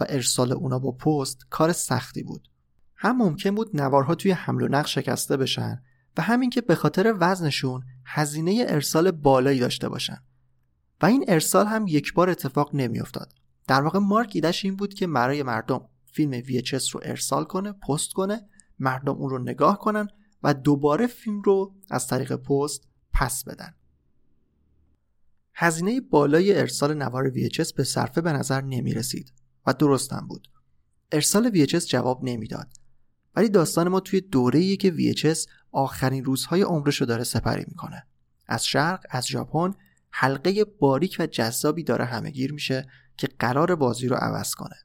و 0.00 0.04
ارسال 0.08 0.52
اونا 0.52 0.78
با 0.78 0.92
پست 0.92 1.46
کار 1.50 1.72
سختی 1.72 2.22
بود. 2.22 2.48
هم 2.96 3.16
ممکن 3.16 3.54
بود 3.54 3.70
نوارها 3.80 4.14
توی 4.14 4.30
حمل 4.30 4.62
و 4.62 4.68
نقل 4.68 4.88
شکسته 4.88 5.36
بشن 5.36 5.82
و 6.16 6.22
همین 6.22 6.50
که 6.50 6.60
به 6.60 6.74
خاطر 6.74 7.14
وزنشون 7.20 7.82
هزینه 8.04 8.64
ارسال 8.68 9.10
بالایی 9.10 9.60
داشته 9.60 9.88
باشن. 9.88 10.18
و 11.02 11.06
این 11.06 11.24
ارسال 11.28 11.66
هم 11.66 11.86
یک 11.86 12.14
بار 12.14 12.30
اتفاق 12.30 12.74
نمیافتاد. 12.74 13.32
در 13.66 13.82
واقع 13.82 13.98
مارک 13.98 14.30
ایدش 14.34 14.64
این 14.64 14.76
بود 14.76 14.94
که 14.94 15.06
برای 15.06 15.42
مردم 15.42 15.88
فیلم 16.12 16.40
VHS 16.40 16.90
رو 16.90 17.00
ارسال 17.02 17.44
کنه، 17.44 17.72
پست 17.72 18.12
کنه، 18.12 18.48
مردم 18.78 19.12
اون 19.12 19.30
رو 19.30 19.38
نگاه 19.38 19.78
کنن 19.78 20.08
و 20.44 20.54
دوباره 20.54 21.06
فیلم 21.06 21.42
رو 21.42 21.74
از 21.90 22.06
طریق 22.06 22.36
پست 22.36 22.88
پس 23.12 23.44
بدن. 23.44 23.74
هزینه 25.54 26.00
بالای 26.00 26.58
ارسال 26.58 26.94
نوار 26.94 27.30
VHS 27.30 27.72
به 27.72 27.84
صرفه 27.84 28.20
به 28.20 28.32
نظر 28.32 28.60
نمی 28.60 28.94
رسید 28.94 29.32
و 29.66 29.72
درستم 29.72 30.26
بود. 30.28 30.48
ارسال 31.12 31.50
VHS 31.50 31.86
جواب 31.86 32.24
نمی‌داد. 32.24 32.68
ولی 33.36 33.48
داستان 33.48 33.88
ما 33.88 34.00
توی 34.00 34.20
دوره 34.20 34.76
که 34.76 34.92
VHS 34.92 35.48
آخرین 35.72 36.24
روزهای 36.24 36.62
عمرش 36.62 37.00
رو 37.00 37.06
داره 37.06 37.24
سپری 37.24 37.64
می‌کنه. 37.68 38.06
از 38.46 38.66
شرق 38.66 39.04
از 39.10 39.26
ژاپن 39.26 39.74
حلقه 40.10 40.64
باریک 40.64 41.16
و 41.20 41.26
جذابی 41.26 41.82
داره 41.82 42.04
همهگیر 42.04 42.52
میشه 42.52 42.86
که 43.16 43.28
قرار 43.38 43.74
بازی 43.74 44.08
رو 44.08 44.16
عوض 44.16 44.54
کنه. 44.54 44.76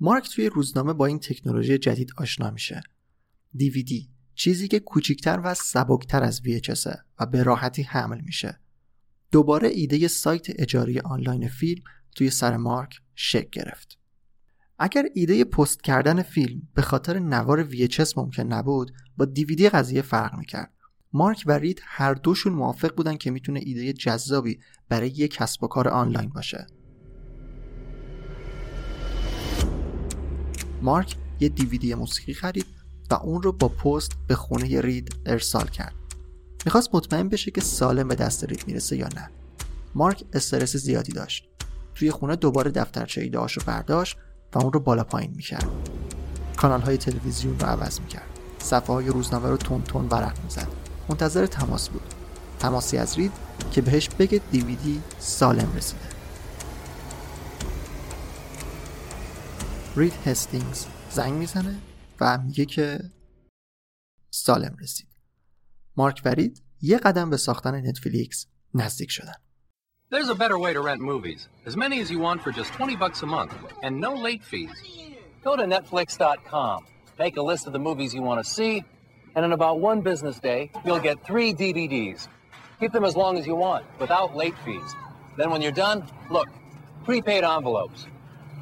مارک 0.00 0.30
توی 0.30 0.48
روزنامه 0.48 0.92
با 0.92 1.06
این 1.06 1.18
تکنولوژی 1.18 1.78
جدید 1.78 2.12
آشنا 2.16 2.50
میشه. 2.50 2.82
DVD 3.58 4.17
چیزی 4.38 4.68
که 4.68 4.80
کوچیکتر 4.80 5.40
و 5.44 5.54
سبکتر 5.54 6.22
از 6.22 6.40
VHS 6.40 6.98
و 7.20 7.26
به 7.26 7.42
راحتی 7.42 7.82
حمل 7.82 8.20
میشه. 8.20 8.60
دوباره 9.32 9.68
ایده 9.68 10.08
سایت 10.08 10.46
اجاری 10.48 11.00
آنلاین 11.00 11.48
فیلم 11.48 11.82
توی 12.16 12.30
سر 12.30 12.56
مارک 12.56 13.00
شک 13.14 13.50
گرفت. 13.50 13.98
اگر 14.78 15.04
ایده 15.14 15.44
پست 15.44 15.82
کردن 15.82 16.22
فیلم 16.22 16.62
به 16.74 16.82
خاطر 16.82 17.18
نوار 17.18 17.70
VHS 17.70 18.16
ممکن 18.16 18.42
نبود 18.42 18.92
با 19.16 19.28
DVD 19.36 19.62
قضیه 19.62 20.02
فرق 20.02 20.34
می‌کرد. 20.38 20.72
مارک 21.12 21.42
و 21.46 21.52
رید 21.52 21.82
هر 21.84 22.14
دوشون 22.14 22.52
موافق 22.52 22.94
بودن 22.94 23.16
که 23.16 23.30
می‌تونه 23.30 23.60
ایده 23.62 23.92
جذابی 23.92 24.60
برای 24.88 25.08
یک 25.08 25.34
کسب 25.34 25.64
و 25.64 25.66
کار 25.66 25.88
آنلاین 25.88 26.28
باشه. 26.28 26.66
مارک 30.82 31.16
یه 31.40 31.48
دیویدی 31.48 31.94
موسیقی 31.94 32.34
خرید 32.34 32.77
و 33.10 33.14
اون 33.14 33.42
رو 33.42 33.52
با 33.52 33.68
پست 33.68 34.12
به 34.26 34.34
خونه 34.34 34.80
رید 34.80 35.16
ارسال 35.26 35.66
کرد. 35.66 35.94
می‌خواست 36.64 36.94
مطمئن 36.94 37.28
بشه 37.28 37.50
که 37.50 37.60
سالم 37.60 38.08
به 38.08 38.14
دست 38.14 38.44
رید 38.44 38.64
می‌رسه 38.66 38.96
یا 38.96 39.08
نه. 39.16 39.30
مارک 39.94 40.24
استرس 40.32 40.76
زیادی 40.76 41.12
داشت. 41.12 41.48
توی 41.94 42.10
خونه 42.10 42.36
دوباره 42.36 42.70
دفترچه 42.70 43.20
ایده 43.20 43.38
رو 43.38 43.62
برداشت 43.66 44.16
و 44.54 44.58
اون 44.58 44.72
رو 44.72 44.80
بالا 44.80 45.04
پایین 45.04 45.32
می‌کرد. 45.36 45.68
کانال 46.56 46.80
های 46.80 46.96
تلویزیون 46.96 47.58
رو 47.58 47.66
عوض 47.66 48.00
می‌کرد. 48.00 48.38
صفحه 48.58 48.94
های 48.94 49.06
روزنامه 49.06 49.48
رو 49.48 49.56
تون 49.56 49.82
تون 49.82 50.08
ورق 50.08 50.44
می‌زد. 50.44 50.68
منتظر 51.08 51.46
تماس 51.46 51.88
بود. 51.88 52.14
تماسی 52.58 52.98
از 52.98 53.18
رید 53.18 53.32
که 53.72 53.82
بهش 53.82 54.08
بگه 54.08 54.40
دیویدی 54.50 55.02
سالم 55.18 55.72
رسیده. 55.76 56.08
رید 59.96 60.14
هستینگز 60.26 60.84
زنگ 61.10 61.32
می‌زنه 61.32 61.76
و 62.21 62.37
میگه 62.37 62.65
که 62.65 62.99
سالم 64.29 64.75
رسید 64.81 65.07
مارک 65.97 66.21
ورید 66.25 66.63
یه 66.81 66.97
قدم 66.97 67.29
به 67.29 67.37
ساختن 67.37 67.87
نتفلیکس 67.87 68.47
نزدیک 68.73 69.11
شدن 69.11 69.33
There's 70.13 70.29
a 70.29 70.35
better 70.35 70.59
way 70.59 70.73
to 70.73 70.81
rent 70.81 71.01
movies. 71.01 71.47
As 71.65 71.75
many 71.75 71.99
as 71.99 72.11
you 72.11 72.19
want 72.19 72.43
for 72.43 72.51
just 72.51 72.71
20 72.73 72.95
bucks 72.95 73.23
a 73.23 73.25
month 73.25 73.55
and 73.81 73.99
no 73.99 74.13
late 74.13 74.43
fees. 74.43 74.69
Go 75.43 75.55
to 75.55 75.63
netflix.com, 75.63 76.85
make 77.17 77.35
a 77.37 77.41
list 77.41 77.65
of 77.65 77.73
the 77.73 77.79
movies 77.79 78.13
you 78.13 78.21
want 78.21 78.39
to 78.43 78.47
see, 78.57 78.83
and 79.35 79.43
in 79.43 79.51
about 79.51 79.79
one 79.79 80.01
business 80.01 80.39
day, 80.39 80.71
you'll 80.85 80.99
get 80.99 81.25
three 81.25 81.51
DVDs. 81.51 82.27
Keep 82.79 82.91
them 82.91 83.05
as 83.05 83.15
long 83.15 83.39
as 83.39 83.47
you 83.47 83.55
want 83.55 83.85
without 83.99 84.35
late 84.35 84.55
fees. 84.63 84.95
Then 85.35 85.49
when 85.49 85.61
you're 85.63 85.71
done, 85.71 86.07
look, 86.29 86.49
prepaid 87.05 87.43
envelopes. 87.43 88.05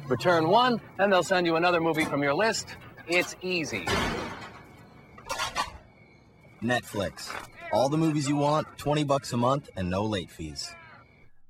Return 0.08 0.48
one, 0.48 0.80
and 0.98 1.12
they'll 1.12 1.22
send 1.22 1.46
you 1.46 1.56
another 1.56 1.80
movie 1.80 2.04
from 2.04 2.22
your 2.22 2.34
list. 2.34 2.76
It's 3.09 3.35
easy. 3.41 3.85
Netflix. 6.61 7.31
All 7.71 7.87
the 7.87 7.97
movies 7.97 8.27
you 8.27 8.35
want, 8.35 8.67
20 8.77 9.05
bucks 9.05 9.31
a 9.31 9.37
month 9.37 9.69
and 9.77 9.89
no 9.89 10.03
late 10.03 10.29
fees. 10.29 10.75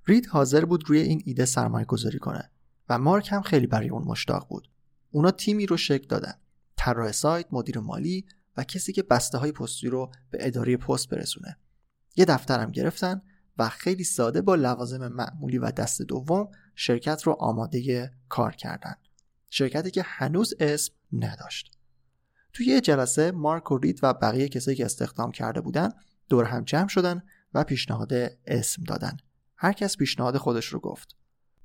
رید 0.08 0.28
حاضر 0.28 0.66
بود 0.66 0.90
روی 0.90 1.00
این 1.00 1.22
ایده 1.26 1.46
سرمایه 1.46 1.86
گذاری 1.86 2.20
کنه 2.20 2.52
و 2.90 3.00
مارک 3.00 3.30
هم 3.32 3.42
خیلی 3.42 3.68
برای 3.68 3.90
اون 3.90 4.04
مشتاق 4.04 4.48
بود. 4.50 4.70
اونا 5.12 5.32
تیمی 5.32 5.66
رو 5.66 5.78
شکل 5.78 6.08
دادن. 6.08 6.34
طراح 6.76 7.12
سایت، 7.12 7.46
مدیر 7.52 7.80
مالی 7.80 8.26
و 8.58 8.64
کسی 8.64 8.94
که 8.94 9.04
بسته 9.04 9.38
های 9.38 9.52
پستی 9.52 9.88
رو 9.88 10.12
به 10.30 10.38
اداره 10.42 10.78
پست 10.78 11.10
برسونه. 11.10 11.58
یه 12.16 12.26
دفترم 12.26 12.72
گرفتن 12.72 13.22
و 13.58 13.70
خیلی 13.70 14.04
ساده 14.04 14.42
با 14.42 14.56
لوازم 14.56 15.08
معمولی 15.08 15.58
و 15.58 15.72
دست 15.72 16.02
دوم 16.02 16.50
شرکت 16.76 17.24
رو 17.24 17.38
آماده 17.40 18.12
کار 18.30 18.56
کردن. 18.56 18.96
شرکتی 19.50 19.92
که 19.92 20.02
هنوز 20.02 20.54
اسم 20.60 20.94
نداشت. 21.14 21.78
توی 22.54 22.66
یه 22.66 22.82
جلسه 22.82 23.32
مارک 23.32 23.72
و 23.72 23.78
رید 23.78 24.00
و 24.04 24.14
بقیه 24.14 24.50
کسایی 24.50 24.78
که 24.78 24.86
استخدام 24.86 25.32
کرده 25.32 25.62
بودن 25.62 25.90
دور 26.30 26.46
هم 26.46 26.64
جمع 26.64 26.88
شدن 26.88 27.22
و 27.54 27.64
پیشنهاد 27.64 28.14
اسم 28.46 28.84
دادن. 28.84 29.18
هر 29.56 29.74
کس 29.74 29.98
پیشنهاد 29.98 30.38
خودش 30.38 30.66
رو 30.66 30.80
گفت. 30.80 31.16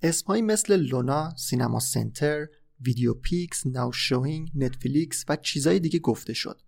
اسمهایی 0.02 0.42
مثل 0.42 0.76
لونا، 0.76 1.34
Cinema 1.36 1.80
Center، 1.80 2.46
Video 2.80 3.14
Pix، 3.14 3.66
Now 3.66 3.92
Showing، 3.92 4.52
Netflix 4.54 5.24
و 5.28 5.36
چیزای 5.36 5.80
دیگه 5.80 5.98
گفته 5.98 6.32
شد. 6.32 6.62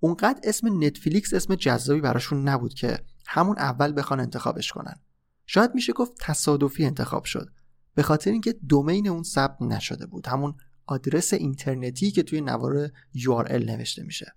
اونقدر 0.00 0.40
اسم 0.44 0.84
Netflix 0.84 1.34
اسم 1.34 1.54
جذابی 1.54 2.00
براشون 2.00 2.48
نبود 2.48 2.74
که 2.74 2.98
همون 3.26 3.58
اول 3.58 3.92
بخوان 3.96 4.20
انتخابش 4.20 4.72
کنن. 4.72 5.00
شاید 5.46 5.74
میشه 5.74 5.92
گفت 5.92 6.12
تصادفی 6.20 6.84
انتخاب 6.84 7.24
شد. 7.24 7.50
به 7.94 8.02
خاطر 8.02 8.30
اینکه 8.30 8.52
دومین 8.52 9.08
اون 9.08 9.22
ثبت 9.22 9.62
نشده 9.62 10.06
بود. 10.06 10.26
همون 10.26 10.54
آدرس 10.86 11.32
اینترنتی 11.32 12.10
که 12.10 12.22
توی 12.22 12.40
نوار 12.40 12.88
URL 13.16 13.52
نوشته 13.52 14.02
میشه. 14.02 14.34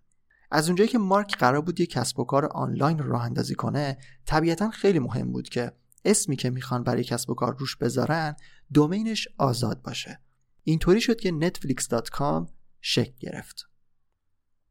از 0.51 0.67
اونجایی 0.67 0.89
که 0.89 0.97
مارک 0.97 1.37
قرار 1.37 1.61
بود 1.61 1.79
یک 1.79 1.89
کسب 1.89 2.19
و 2.19 2.23
کار 2.23 2.45
آنلاین 2.45 2.99
راه 2.99 3.23
اندازی 3.23 3.55
کنه، 3.55 3.97
طبیعتا 4.25 4.69
خیلی 4.69 4.99
مهم 4.99 5.31
بود 5.31 5.49
که 5.49 5.71
اسمی 6.05 6.35
که 6.35 6.49
می‌خوان 6.49 6.83
برای 6.83 7.03
کسب 7.03 7.29
و 7.29 7.33
کار 7.33 7.55
روش 7.57 7.75
بذارن 7.75 8.35
دومینش 8.73 9.27
آزاد 9.37 9.81
باشه. 9.81 10.19
اینطوری 10.63 11.01
شد 11.01 11.19
که 11.19 11.31
netflix.com 11.31 12.49
شکل 12.81 13.13
گرفت. 13.19 13.69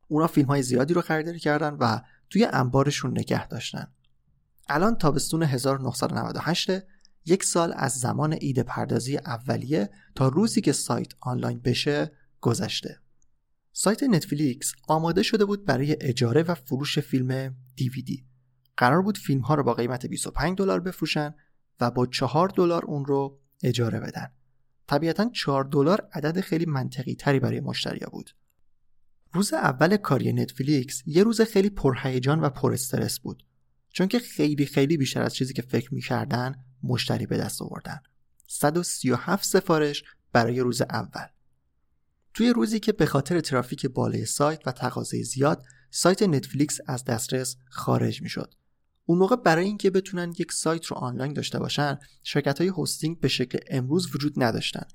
اونا 0.09 0.27
فیلم 0.27 0.49
های 0.49 0.63
زیادی 0.63 0.95
رو 0.95 1.01
خریداری 1.01 1.39
کردن 1.39 1.75
و 1.75 2.01
توی 2.31 2.45
انبارشون 2.45 3.11
نگه 3.11 3.49
داشتن. 3.49 3.87
الان 4.69 4.97
تابستون 4.97 5.43
1998 5.43 6.71
یک 7.27 7.45
سال 7.45 7.73
از 7.77 7.93
زمان 7.93 8.37
ایده 8.41 8.63
پردازی 8.63 9.17
اولیه 9.17 9.91
تا 10.15 10.29
روزی 10.29 10.61
که 10.61 10.73
سایت 10.73 11.13
آنلاین 11.21 11.61
بشه 11.61 12.13
گذشته. 12.41 12.99
سایت 13.73 14.03
نتفلیکس 14.03 14.73
آماده 14.89 15.23
شده 15.23 15.45
بود 15.45 15.65
برای 15.65 15.97
اجاره 16.01 16.43
و 16.43 16.55
فروش 16.55 16.99
فیلم 16.99 17.57
دیویدی. 17.77 18.25
قرار 18.77 19.03
بود 19.03 19.19
فیلم 19.19 19.41
ها 19.41 19.55
رو 19.55 19.63
با 19.63 19.75
قیمت 19.75 20.07
25 20.07 20.59
دلار 20.59 20.81
بفروشن 20.81 21.35
و 21.81 21.91
با 21.91 22.07
4 22.07 22.49
دلار 22.49 22.85
اون 22.85 23.05
رو 23.05 23.41
اجاره 23.63 24.01
بدن. 24.01 24.33
طبیعتا 24.87 25.31
4 25.31 25.65
دلار 25.65 26.09
عدد 26.13 26.41
خیلی 26.41 26.67
منطقی 26.67 27.15
تری 27.15 27.41
برای 27.41 27.61
مشتریا 27.61 28.09
بود. 28.13 28.31
روز 29.33 29.53
اول 29.53 29.97
کاری 29.97 30.33
نتفلیکس 30.33 31.03
یه 31.07 31.23
روز 31.23 31.41
خیلی 31.41 31.71
پرهیجان 31.71 32.41
و 32.41 32.49
پر 32.49 32.73
استرس 32.73 33.21
بود. 33.21 33.47
چون 33.89 34.09
که 34.09 34.19
خیلی 34.19 34.67
خیلی 34.67 34.97
بیشتر 34.97 35.23
از 35.23 35.35
چیزی 35.35 35.55
که 35.55 35.63
فکر 35.63 35.95
می‌کردن 35.95 36.65
مشتری 36.85 37.27
به 37.27 37.37
دست 37.37 37.63
آوردن. 37.63 38.01
137 38.47 39.45
سفارش 39.45 40.05
برای 40.33 40.61
روز 40.61 40.83
اول. 40.83 41.27
توی 42.35 42.51
روزی 42.51 42.81
که 42.81 42.93
به 42.93 43.07
خاطر 43.07 43.41
ترافیک 43.41 43.87
بالای 43.87 44.25
سایت 44.25 44.61
و 44.67 44.73
تقاضای 44.73 45.23
زیاد 45.23 45.65
سایت 45.91 46.23
نتفلیکس 46.23 46.79
از 46.87 47.05
دسترس 47.05 47.57
خارج 47.71 48.23
می‌شد. 48.23 48.55
اون 49.07 49.19
موقع 49.19 49.37
برای 49.37 49.65
اینکه 49.65 49.91
بتونن 49.91 50.35
یک 50.39 50.53
سایت 50.53 50.87
رو 50.87 50.97
آنلاین 50.97 51.33
داشته 51.33 51.59
باشن 51.59 51.99
شرکت 52.23 52.61
های 52.61 52.73
هستینگ 52.79 53.21
به 53.21 53.29
شکل 53.29 53.59
امروز 53.71 54.15
وجود 54.15 54.43
نداشتن. 54.43 54.87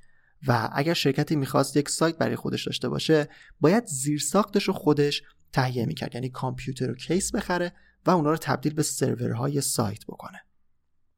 و 0.48 0.70
اگر 0.74 0.94
شرکتی 0.94 1.36
می‌خواست 1.36 1.78
یک 1.78 1.90
سایت 1.90 2.18
برای 2.18 2.36
خودش 2.36 2.66
داشته 2.66 2.90
باشه 2.90 3.30
باید 3.60 3.86
زیرساختش 3.88 4.64
رو 4.64 4.74
خودش 4.74 5.24
تهیه 5.54 5.86
می‌کرد. 5.86 6.16
یعنی 6.16 6.30
کامپیوتر 6.30 6.92
و 6.92 6.96
case 6.96 7.32
بخره 7.32 7.74
و 8.06 8.12
اونا 8.12 8.32
رو 8.32 8.38
تبدیل 8.38 8.74
به 8.74 8.84
سرورهای 8.84 9.62
سایت 9.62 10.06
بکنه. 10.06 10.42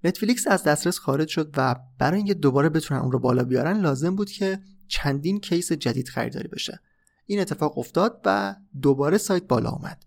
Netflix 0.03 0.47
از 0.47 0.63
دسترس 0.63 0.99
خارج 0.99 1.27
شد 1.27 1.53
و 1.57 1.75
برای 1.97 2.17
اینکه 2.17 2.33
دوباره 2.33 2.69
بتونن 2.69 2.99
اون 2.99 3.11
رو 3.11 3.19
بالا 3.19 3.43
بیارن 3.43 3.81
لازم 3.81 4.15
بود 4.15 4.31
که 4.31 4.59
چندین 4.87 5.39
case 5.39 5.71
جدید 5.71 6.09
خریداری 6.09 6.47
بشه. 6.47 6.79
این 7.25 7.39
اتفاق 7.39 7.77
افتاد 7.77 8.21
و 8.25 8.55
دوباره 8.81 9.17
سایت 9.17 9.43
بالا 9.43 9.69
اومد. 9.69 10.05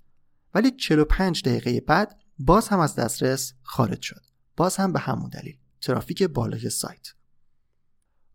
ولی 0.55 0.71
45 0.71 1.43
دقیقه 1.43 1.81
بعد 1.81 2.21
باز 2.39 2.69
هم 2.69 2.81
از 2.81 2.95
دسترس 2.95 3.55
خارج 3.63 4.03
شد. 4.03 4.21
باز 4.57 4.77
هم 4.77 4.93
به 4.93 4.99
همون 4.99 5.29
دلیل. 5.29 5.57
ترافیک 5.81 6.23
بالای 6.23 6.71
سایت. 6.71 7.09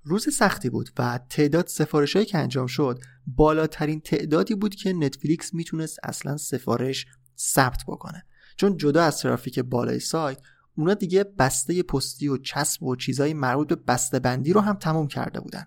روز 0.04 0.36
سختی 0.36 0.69
بود 0.69 0.89
و 0.98 1.19
تعداد 1.30 1.67
سفارش 1.67 2.13
هایی 2.15 2.26
که 2.26 2.38
انجام 2.38 2.67
شد 2.67 3.00
بالاترین 3.28 4.00
تعدادی 4.00 4.56
بود 4.56 4.76
که 4.76 4.93
نتفلیکس 4.93 5.54
می‌تونست 5.54 5.98
اصلا 6.04 6.38
سفارش 6.38 7.06
ثبت 7.38 7.84
بکنه. 7.88 8.26
چون 8.56 8.78
جدا 8.78 9.04
از 9.04 9.17
ترافیک 9.22 9.60
بالای 9.60 10.00
سایت 10.00 10.39
اونا 10.80 10.94
دیگه 10.94 11.24
بسته 11.24 11.84
پستی 11.84 12.28
و 12.28 12.38
چسب 12.38 12.84
و 12.84 12.96
چیزای 12.96 13.34
مربوط 13.34 13.68
به 13.68 13.76
بسته 13.76 14.20
بندی 14.20 14.54
رو 14.54 14.62
هم 14.62 14.76
تموم 14.76 15.08
کرده 15.08 15.39
بودن. 15.39 15.65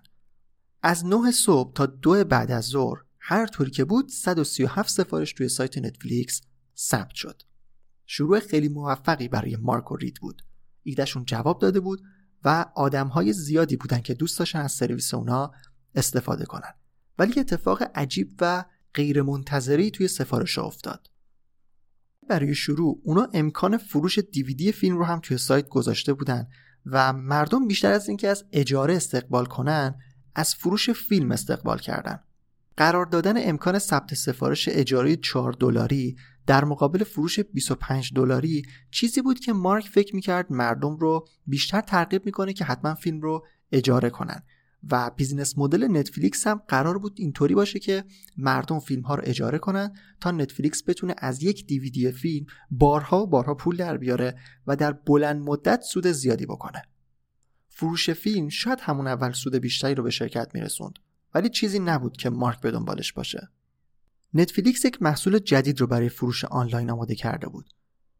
از 0.81 1.05
9 1.05 1.31
صبح 1.31 1.73
تا 1.73 1.85
دو 1.85 2.23
بعد 2.23 2.51
از 2.51 2.65
ظهر 2.65 2.97
هر 3.19 3.47
طوری 3.47 3.71
که 3.71 3.85
بود 3.85 4.09
137 4.09 4.89
سفارش 4.89 5.33
توی 5.33 5.49
سایت 5.49 5.77
نتفلیکس 5.77 6.41
ثبت 6.77 7.13
شد. 7.13 7.41
شروع 8.05 8.39
خیلی 8.39 8.69
موفقی 8.69 9.27
برای 9.27 9.55
مارک 9.55 9.91
و 9.91 9.95
رید 9.95 10.17
بود. 10.21 10.41
ایدهشون 10.83 11.25
جواب 11.25 11.61
داده 11.61 11.79
بود 11.79 12.01
و 12.45 12.65
آدمهای 12.75 13.33
زیادی 13.33 13.75
بودن 13.75 13.99
که 13.99 14.13
دوست 14.13 14.39
داشتن 14.39 14.59
از 14.59 14.71
سرویس 14.71 15.13
اونا 15.13 15.51
استفاده 15.95 16.45
کنن. 16.45 16.73
ولی 17.17 17.39
اتفاق 17.39 17.83
عجیب 17.95 18.35
و 18.41 18.65
غیرمنتظری 18.93 19.91
توی 19.91 20.07
سفارش 20.07 20.59
افتاد. 20.59 21.09
برای 22.27 22.55
شروع 22.55 23.01
اونا 23.03 23.27
امکان 23.33 23.77
فروش 23.77 24.19
دیویدی 24.19 24.71
فیلم 24.71 24.97
رو 24.97 25.03
هم 25.03 25.19
توی 25.19 25.37
سایت 25.37 25.69
گذاشته 25.69 26.13
بودن 26.13 26.47
و 26.85 27.13
مردم 27.13 27.67
بیشتر 27.67 27.91
از 27.91 28.07
اینکه 28.07 28.29
از 28.29 28.45
اجاره 28.51 28.95
استقبال 28.95 29.45
کنن 29.45 29.95
از 30.35 30.55
فروش 30.55 30.89
فیلم 30.89 31.31
استقبال 31.31 31.77
کردن. 31.77 32.19
قرار 32.77 33.05
دادن 33.05 33.49
امکان 33.49 33.79
ثبت 33.79 34.13
سفارش 34.13 34.69
اجاره 34.71 35.15
4 35.15 35.53
دلاری 35.53 36.15
در 36.47 36.65
مقابل 36.65 37.03
فروش 37.03 37.39
25 37.39 38.11
دلاری 38.15 38.63
چیزی 38.91 39.21
بود 39.21 39.39
که 39.39 39.53
مارک 39.53 39.87
فکر 39.87 40.15
می‌کرد 40.15 40.51
مردم 40.51 40.97
رو 40.97 41.27
بیشتر 41.47 41.81
ترغیب 41.81 42.25
می‌کنه 42.25 42.53
که 42.53 42.65
حتما 42.65 42.95
فیلم 42.95 43.21
رو 43.21 43.45
اجاره 43.71 44.09
کنن. 44.09 44.43
و 44.91 45.11
business 45.15 45.57
model 45.57 45.97
Netflix 45.97 46.47
هم 46.47 46.61
قرار 46.67 46.97
بود 46.97 47.13
اینطوری 47.15 47.55
باشه 47.55 47.79
که 47.79 48.03
مردم 48.37 48.79
فیلم 48.79 49.01
ها 49.01 49.15
رو 49.15 49.23
اجاره 49.25 49.57
کنن 49.57 49.95
تا 50.19 50.31
Netflix 50.31 50.83
بتونه 50.87 51.15
از 51.17 51.43
یک 51.43 51.67
دیویدی 51.67 52.11
فیلم 52.11 52.45
بارها 52.71 53.23
و 53.23 53.27
بارها 53.27 53.53
پول 53.53 53.77
در 53.77 53.97
بیاره 53.97 54.37
و 54.67 54.75
در 54.75 54.91
بلند 54.91 55.41
مدت 55.41 55.81
سود 55.81 56.07
زیادی 56.07 56.45
بکنه. 56.45 56.81
فروش 57.69 58.09
فیلم 58.09 58.49
شاید 58.49 58.79
همون 58.81 59.07
اول 59.07 59.31
سود 59.31 59.55
بیشتری 59.55 59.95
رو 59.95 60.03
به 60.03 60.09
شرکت 60.09 60.51
میرسوند 60.53 60.99
ولی 61.33 61.49
چیزی 61.49 61.79
نبود 61.79 62.17
که 62.17 62.29
مارک 62.29 62.61
به 62.61 62.71
دنبالش 62.71 63.13
باشه. 63.13 63.49
نتفلیکس 64.33 64.85
یک 64.85 65.01
محصول 65.01 65.39
جدید 65.39 65.81
رو 65.81 65.87
برای 65.87 66.09
فروش 66.09 66.45
آنلاین 66.45 66.89
آماده 66.89 67.15
کرده 67.15 67.47
بود. 67.47 67.69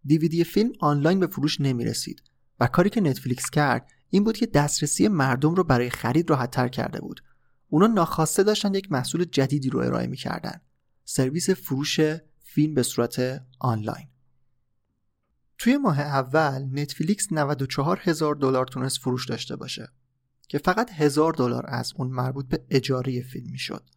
دیویدی 0.05 0.43
فیلم 0.43 0.71
آنلاین 0.79 1.19
به 1.19 1.27
فروش 1.27 1.61
نمی 1.61 1.85
رسید 1.85 2.23
و 2.59 2.67
کاری 2.67 2.89
که 2.89 3.01
نتفلیکس 3.01 3.49
کرد 3.49 3.91
این 4.13 4.23
بود 4.23 4.37
که 4.37 4.45
دسترسی 4.45 5.07
مردم 5.07 5.55
رو 5.55 5.63
برای 5.63 5.89
خرید 5.89 6.29
راحتتر 6.29 6.67
کرده 6.67 7.01
بود. 7.01 7.23
اونا 7.69 7.87
ناخواسته 7.87 8.43
داشتن 8.43 8.73
یک 8.73 8.91
محصول 8.91 9.23
جدیدی 9.23 9.69
رو 9.69 9.79
ارائه 9.79 10.07
می‌کردن. 10.07 10.61
سرویس 11.05 11.49
فروش 11.49 11.99
فیلم 12.43 12.73
به 12.73 12.83
صورت 12.83 13.45
آنلاین. 13.59 14.07
توی 15.57 15.77
ماه 15.77 15.99
اول 15.99 16.69
نتفلیکس 16.71 17.27
94 17.31 17.99
هزار 18.03 18.35
دلار 18.35 18.65
تونست 18.65 18.99
فروش 18.99 19.25
داشته 19.25 19.55
باشه 19.55 19.91
که 20.47 20.57
فقط 20.57 20.91
هزار 20.91 21.33
دلار 21.33 21.65
از 21.67 21.93
اون 21.95 22.07
مربوط 22.07 22.47
به 22.47 22.65
اجاره 22.69 23.21
فیلم 23.21 23.51
می‌شد. 23.51 23.89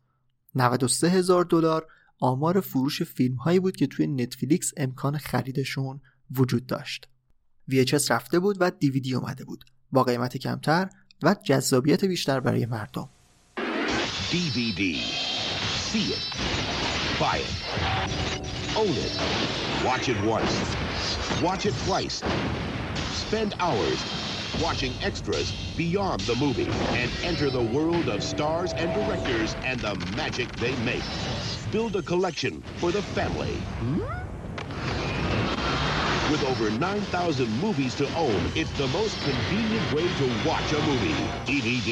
93 0.55 1.09
هزار 1.11 1.45
دلار 1.45 1.87
آمار 2.21 2.61
فروش 2.61 3.03
فیلم 3.03 3.37
هایی 3.37 3.61
بود 3.61 3.77
که 3.77 3.87
توی 3.87 4.07
نتفلیکس 4.07 4.73
امکان 4.77 5.19
خریدشون 5.19 6.01
وجود 6.31 6.67
داشت. 6.67 7.09
VHS 7.71 8.11
رفته 8.11 8.39
بود 8.39 8.57
و 8.61 8.71
DVD 8.71 9.13
اومده 9.13 9.45
بود. 9.45 9.65
با 9.92 10.04
قیمت 10.04 10.38
کمتر 10.38 10.90
و 11.24 11.36
جذابیت 11.44 12.06
بیشتر 12.06 12.40
برای 12.40 12.66
مردم 12.66 13.10
DVD 14.32 14.82
See 15.92 16.08
it 16.16 16.24
Buy 17.20 17.38
it 17.48 17.54
Own 18.82 18.96
it 19.06 19.14
Watch 19.88 20.06
it 20.14 20.20
once 20.36 20.56
Watch 21.46 21.66
it 21.66 21.76
twice 21.86 22.18
Spend 23.24 23.52
hours 23.60 24.00
watching 24.62 24.94
extras 25.02 25.52
beyond 25.78 26.22
the 26.22 26.36
movie 26.36 26.70
and 27.00 27.10
enter 27.24 27.50
the 27.50 27.62
world 27.62 28.10
of 28.10 28.24
stars 28.24 28.74
and 28.74 28.94
directors 28.94 29.56
and 29.64 29.80
the 29.80 29.96
magic 30.16 30.52
they 30.58 30.76
make. 30.78 31.04
Build 31.72 31.96
a 31.96 32.02
collection 32.02 32.62
for 32.78 32.92
the 32.92 33.02
family. 33.02 33.58
With 36.33 36.45
over 36.45 36.71
9,000 36.71 37.49
movies 37.63 37.95
to 37.95 38.07
own, 38.17 38.41
it's 38.57 38.77
the 38.83 38.89
most 38.99 39.17
convenient 39.29 39.87
way 39.95 40.07
to 40.21 40.27
watch 40.49 40.73
a 40.73 40.81
movie. 40.89 41.21
DVD. 41.47 41.91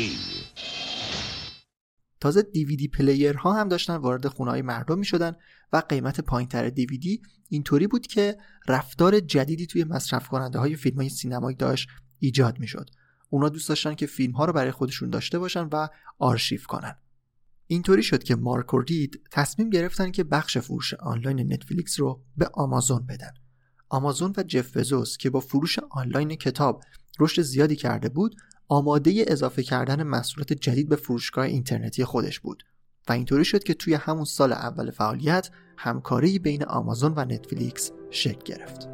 تازه 2.21 2.43
دیویدی 2.43 2.89
پلیر 2.89 3.37
ها 3.37 3.53
هم 3.53 3.69
داشتن 3.69 3.97
وارد 3.97 4.29
خونه 4.29 4.51
های 4.51 4.63
مردم 4.63 4.99
می 4.99 5.05
شدن 5.05 5.33
و 5.73 5.83
قیمت 5.89 6.21
پایین 6.21 6.49
تر 6.49 6.69
دیویدی 6.69 7.23
اینطوری 7.49 7.87
بود 7.87 8.07
که 8.07 8.37
رفتار 8.69 9.21
جدیدی 9.21 9.67
توی 9.67 9.85
مصرف 9.85 10.29
کننده 10.29 10.59
های 10.59 10.77
فیلم 10.77 10.97
های 10.97 11.09
سینمایی 11.09 11.57
داشت 11.57 11.89
ایجاد 12.19 12.59
می 12.59 12.67
شد. 12.67 12.91
اونا 13.31 13.49
دوست 13.49 13.69
داشتن 13.69 13.95
که 13.95 14.07
فیلم 14.07 14.33
ها 14.33 14.45
رو 14.45 14.53
برای 14.53 14.71
خودشون 14.71 15.11
داشته 15.11 15.39
باشن 15.39 15.69
و 15.73 15.89
آرشیو 16.19 16.61
کنن. 16.69 16.97
اینطوری 17.67 18.03
شد 18.03 18.23
که 18.23 18.37
مارک 18.37 18.75
و 18.75 18.81
رید 18.81 19.21
تصمیم 19.31 19.71
گرفتن 19.71 20.11
که 20.11 20.25
بخش 20.25 20.59
فروش 20.59 20.95
آنلاین 20.95 21.53
نتفلیکس 21.53 22.01
رو 22.01 22.25
به 22.37 22.51
آمازون 22.55 23.07
بدن. 23.07 23.31
آمازون 23.89 24.33
و 24.37 24.43
جف 24.43 24.77
بزوس 24.77 25.17
که 25.17 25.31
با 25.31 25.41
فروش 25.41 25.79
آنلاین 25.91 26.35
کتاب 26.35 26.83
رشد 27.21 27.43
زیادی 27.43 27.77
کرده 27.77 28.09
بود 28.09 28.37
آماده 28.69 29.25
اضافه 29.29 29.63
کردن 29.63 30.03
محصولات 30.03 30.53
جدید 30.53 30.89
به 30.89 30.97
فروشگاه 30.97 31.45
اینترنتی 31.45 32.05
خودش 32.05 32.41
بود 32.41 32.63
و 33.09 33.13
اینطوری 33.13 33.45
شد 33.45 33.65
که 33.65 33.75
توی 33.75 33.95
همون 33.95 34.25
سال 34.25 34.53
اول 34.53 34.91
فعالیت 34.91 35.51
همکاری 35.77 36.39
بین 36.39 36.65
آمازون 36.65 37.15
و 37.17 37.25
نتفلیکس 37.25 37.93
شکل 38.11 38.45
گرفت. 38.45 38.94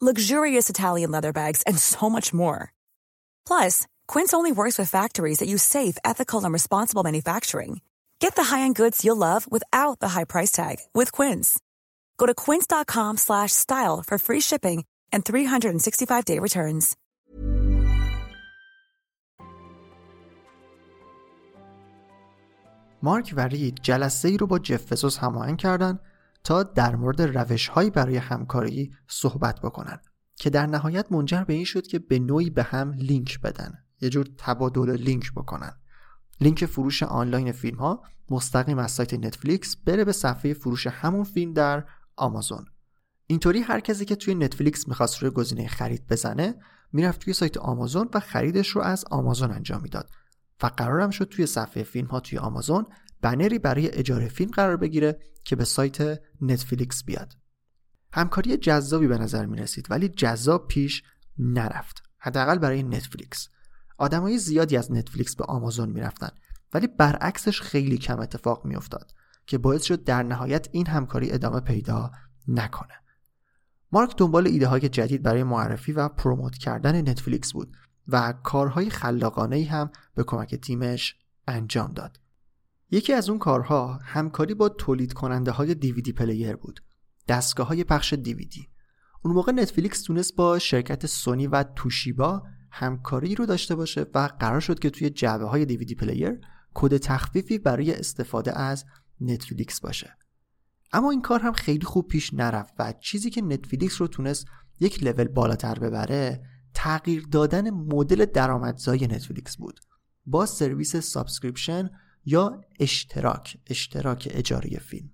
luxurious 0.00 0.70
Italian 0.70 1.10
leather 1.10 1.32
bags, 1.32 1.62
and 1.66 1.78
so 1.78 2.08
much 2.08 2.32
more. 2.32 2.72
Plus, 3.46 3.86
Quince 4.08 4.32
only 4.32 4.52
works 4.52 4.78
with 4.78 4.90
factories 4.90 5.38
that 5.38 5.48
use 5.48 5.62
safe, 5.62 5.96
ethical, 6.04 6.42
and 6.44 6.52
responsible 6.52 7.02
manufacturing. 7.02 7.82
Get 8.18 8.34
the 8.34 8.44
high-end 8.44 8.76
goods 8.76 9.04
you'll 9.04 9.16
love 9.16 9.50
without 9.50 10.00
the 10.00 10.08
high 10.08 10.24
price 10.24 10.50
tag 10.50 10.76
with 10.94 11.12
Quince. 11.12 11.60
Go 12.18 12.26
to 12.26 12.34
quince.com/style 12.34 14.02
for 14.06 14.18
free 14.18 14.40
shipping 14.40 14.84
and 15.12 15.24
365-day 15.24 16.38
returns. 16.38 16.96
مارک 23.02 23.34
و 23.36 23.40
رید 23.40 23.78
جلسه 23.82 24.28
ای 24.28 24.36
رو 24.36 24.46
با 24.46 24.58
جف 24.58 24.92
بزوس 24.92 25.18
هماهنگ 25.18 25.58
کردن 25.58 25.98
تا 26.47 26.63
در 26.63 26.95
مورد 26.95 27.21
روش 27.21 27.67
هایی 27.67 27.89
برای 27.89 28.17
همکاری 28.17 28.93
صحبت 29.07 29.61
بکنن 29.61 29.99
که 30.35 30.49
در 30.49 30.65
نهایت 30.65 31.11
منجر 31.11 31.43
به 31.43 31.53
این 31.53 31.65
شد 31.65 31.87
که 31.87 31.99
به 31.99 32.19
نوعی 32.19 32.49
به 32.49 32.63
هم 32.63 32.93
لینک 32.93 33.41
بدن 33.41 33.73
یه 34.01 34.09
جور 34.09 34.27
تبادل 34.37 34.91
لینک 34.91 35.31
بکنن. 35.31 35.71
لینک 36.41 36.65
فروش 36.65 37.03
آنلاین 37.03 37.51
فیلم 37.51 37.77
ها 37.77 38.03
مستقیم 38.29 38.79
از 38.79 38.91
سایت 38.91 39.13
نتفلیکس 39.13 39.75
بره 39.75 40.05
به 40.05 40.11
صفحه 40.11 40.53
فروش 40.53 40.87
همون 40.87 41.23
فیلم 41.23 41.53
در 41.53 41.85
آمازون. 42.15 42.65
اینطوری 43.27 43.59
هر 43.59 43.79
کسی 43.79 44.05
که 44.05 44.15
توی 44.15 44.35
نتفلیکس 44.35 44.87
می‌خواست 44.87 45.17
روی 45.17 45.31
گزینه 45.31 45.67
خرید 45.67 46.07
بزنه 46.07 46.55
می‌رفت 46.93 47.21
توی 47.21 47.33
سایت 47.33 47.57
آمازون 47.57 48.09
و 48.13 48.19
خریدش 48.19 48.67
رو 48.67 48.81
از 48.81 49.05
آمازون 49.11 49.51
انجام 49.51 49.81
می‌داد. 49.81 50.09
و 50.63 50.67
قرارم 50.67 51.09
شد 51.09 51.25
توی 51.25 51.45
صفحه 51.45 51.83
فیلم 51.83 52.07
ها 52.07 52.19
توی 52.19 52.37
آمازون 52.37 52.85
بنری 53.21 53.59
برای 53.59 53.91
اجاره 53.91 54.27
فیلم 54.27 54.51
قرار 54.51 54.77
بگیره 54.77 55.19
که 55.43 55.55
به 55.55 55.65
سایت 55.65 56.21
نتفلیکس 56.41 57.03
بیاد. 57.03 57.33
همکاری 58.13 58.57
جذابی 58.57 59.07
به 59.07 59.17
نظر 59.17 59.45
می 59.45 59.57
رسید 59.57 59.87
ولی 59.89 60.09
جذاب 60.09 60.67
پیش 60.67 61.03
نرفت. 61.37 62.03
حداقل 62.17 62.57
برای 62.57 62.83
نتفلیکس. 62.83 63.49
آدمای 63.97 64.37
زیادی 64.37 64.77
از 64.77 64.91
نتفلیکس 64.91 65.35
به 65.35 65.43
آمازون 65.43 65.89
می‌رفتن 65.89 66.29
ولی 66.73 66.87
برعکسش 66.87 67.61
خیلی 67.61 67.97
کم 67.97 68.19
اتفاق 68.19 68.65
میافتاد 68.65 69.13
که 69.45 69.57
باعث 69.57 69.83
شد 69.83 70.03
در 70.03 70.23
نهایت 70.23 70.67
این 70.71 70.87
همکاری 70.87 71.31
ادامه 71.31 71.59
پیدا 71.59 72.11
نکنه. 72.47 72.93
مارک 73.91 74.17
دنبال 74.17 74.47
ایده 74.47 74.67
های 74.67 74.89
جدید 74.89 75.23
برای 75.23 75.43
معرفی 75.43 75.91
و 75.91 76.09
promote 76.09 76.57
کردن 76.57 77.09
نتفلیکس 77.09 77.53
بود 77.53 77.77
و 78.07 78.33
کارهای 78.43 78.89
خلاقانه 78.89 79.63
هم 79.63 79.89
به 80.15 80.23
کمک 80.23 80.55
تیمش 80.55 81.15
انجام 81.47 81.93
داد. 81.93 82.19
یکی 82.91 83.13
از 83.13 83.29
اون 83.29 83.39
کارها 83.39 83.99
همکاری 84.03 84.53
با 84.53 84.69
تولید 84.69 85.13
کننده 85.13 85.51
های 85.51 85.75
DVD 85.75 86.11
player 86.11 86.55
بود 86.55 86.79
دستگاه 87.27 87.67
های 87.67 87.83
پخش 87.83 88.13
دیویدی. 88.13 88.69
اون 89.23 89.33
موقع 89.33 89.51
نتفلیکس 89.51 90.01
تونست 90.01 90.35
با 90.35 90.59
شرکت 90.59 91.05
سونی 91.05 91.47
و 91.47 91.63
توشیبا 91.63 92.43
همکاری 92.71 93.35
رو 93.35 93.45
داشته 93.45 93.75
باشه 93.75 94.05
و 94.13 94.29
قرار 94.39 94.59
شد 94.59 94.79
که 94.79 94.89
توی 94.89 95.09
جعبه 95.09 95.45
های 95.45 95.65
DVD 95.65 95.95
player 95.95 96.39
کد 96.73 96.97
تخفیفی 96.97 97.57
برای 97.57 97.93
استفاده 97.93 98.59
از 98.59 98.85
نتفلیکس 99.21 99.81
باشه. 99.81 100.17
اما 100.93 101.11
این 101.11 101.21
کار 101.21 101.39
هم 101.39 101.53
خیلی 101.53 101.85
خوب 101.85 102.07
پیش 102.07 102.33
نرفت 102.33 102.73
و 102.79 102.93
چیزی 102.99 103.29
که 103.29 103.41
نتفلیکس 103.41 104.01
رو 104.01 104.07
تونست 104.07 104.45
یک 104.79 105.03
لول 105.03 105.27
بالاتر 105.27 105.79
ببره 105.79 106.43
تغییر 106.73 107.27
دادن 107.31 107.69
مدل 107.69 108.25
درآمدزایی 108.25 109.07
نتفلیکس 109.07 109.57
بود. 109.57 109.79
با 110.25 110.45
سرویس 110.45 110.95
subscription 110.95 111.89
یا 112.29 112.61
اشتراک 112.79 113.57
اشتراک 113.67 114.27
اجاره 114.31 114.79
فیلم. 114.79 115.09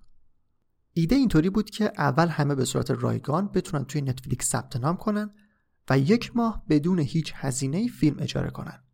ایده 0.92 1.16
اینطوری 1.16 1.50
بود 1.50 1.70
که 1.70 1.92
اول 1.98 2.28
همه 2.28 2.54
به 2.54 2.64
صورت 2.64 2.90
رایگان 2.90 3.48
بتونن 3.48 3.84
توی 3.84 4.02
نتفلیکس 4.02 4.48
ثبت 4.48 4.76
نام 4.76 4.96
کنن 4.96 5.30
و 5.90 5.98
یک 5.98 6.36
ماه 6.36 6.64
بدون 6.68 6.98
هیچ 6.98 7.32
هزینه 7.36 7.88
فیلم 7.88 8.16
اجاره 8.18 8.50
کنن. 8.50 8.84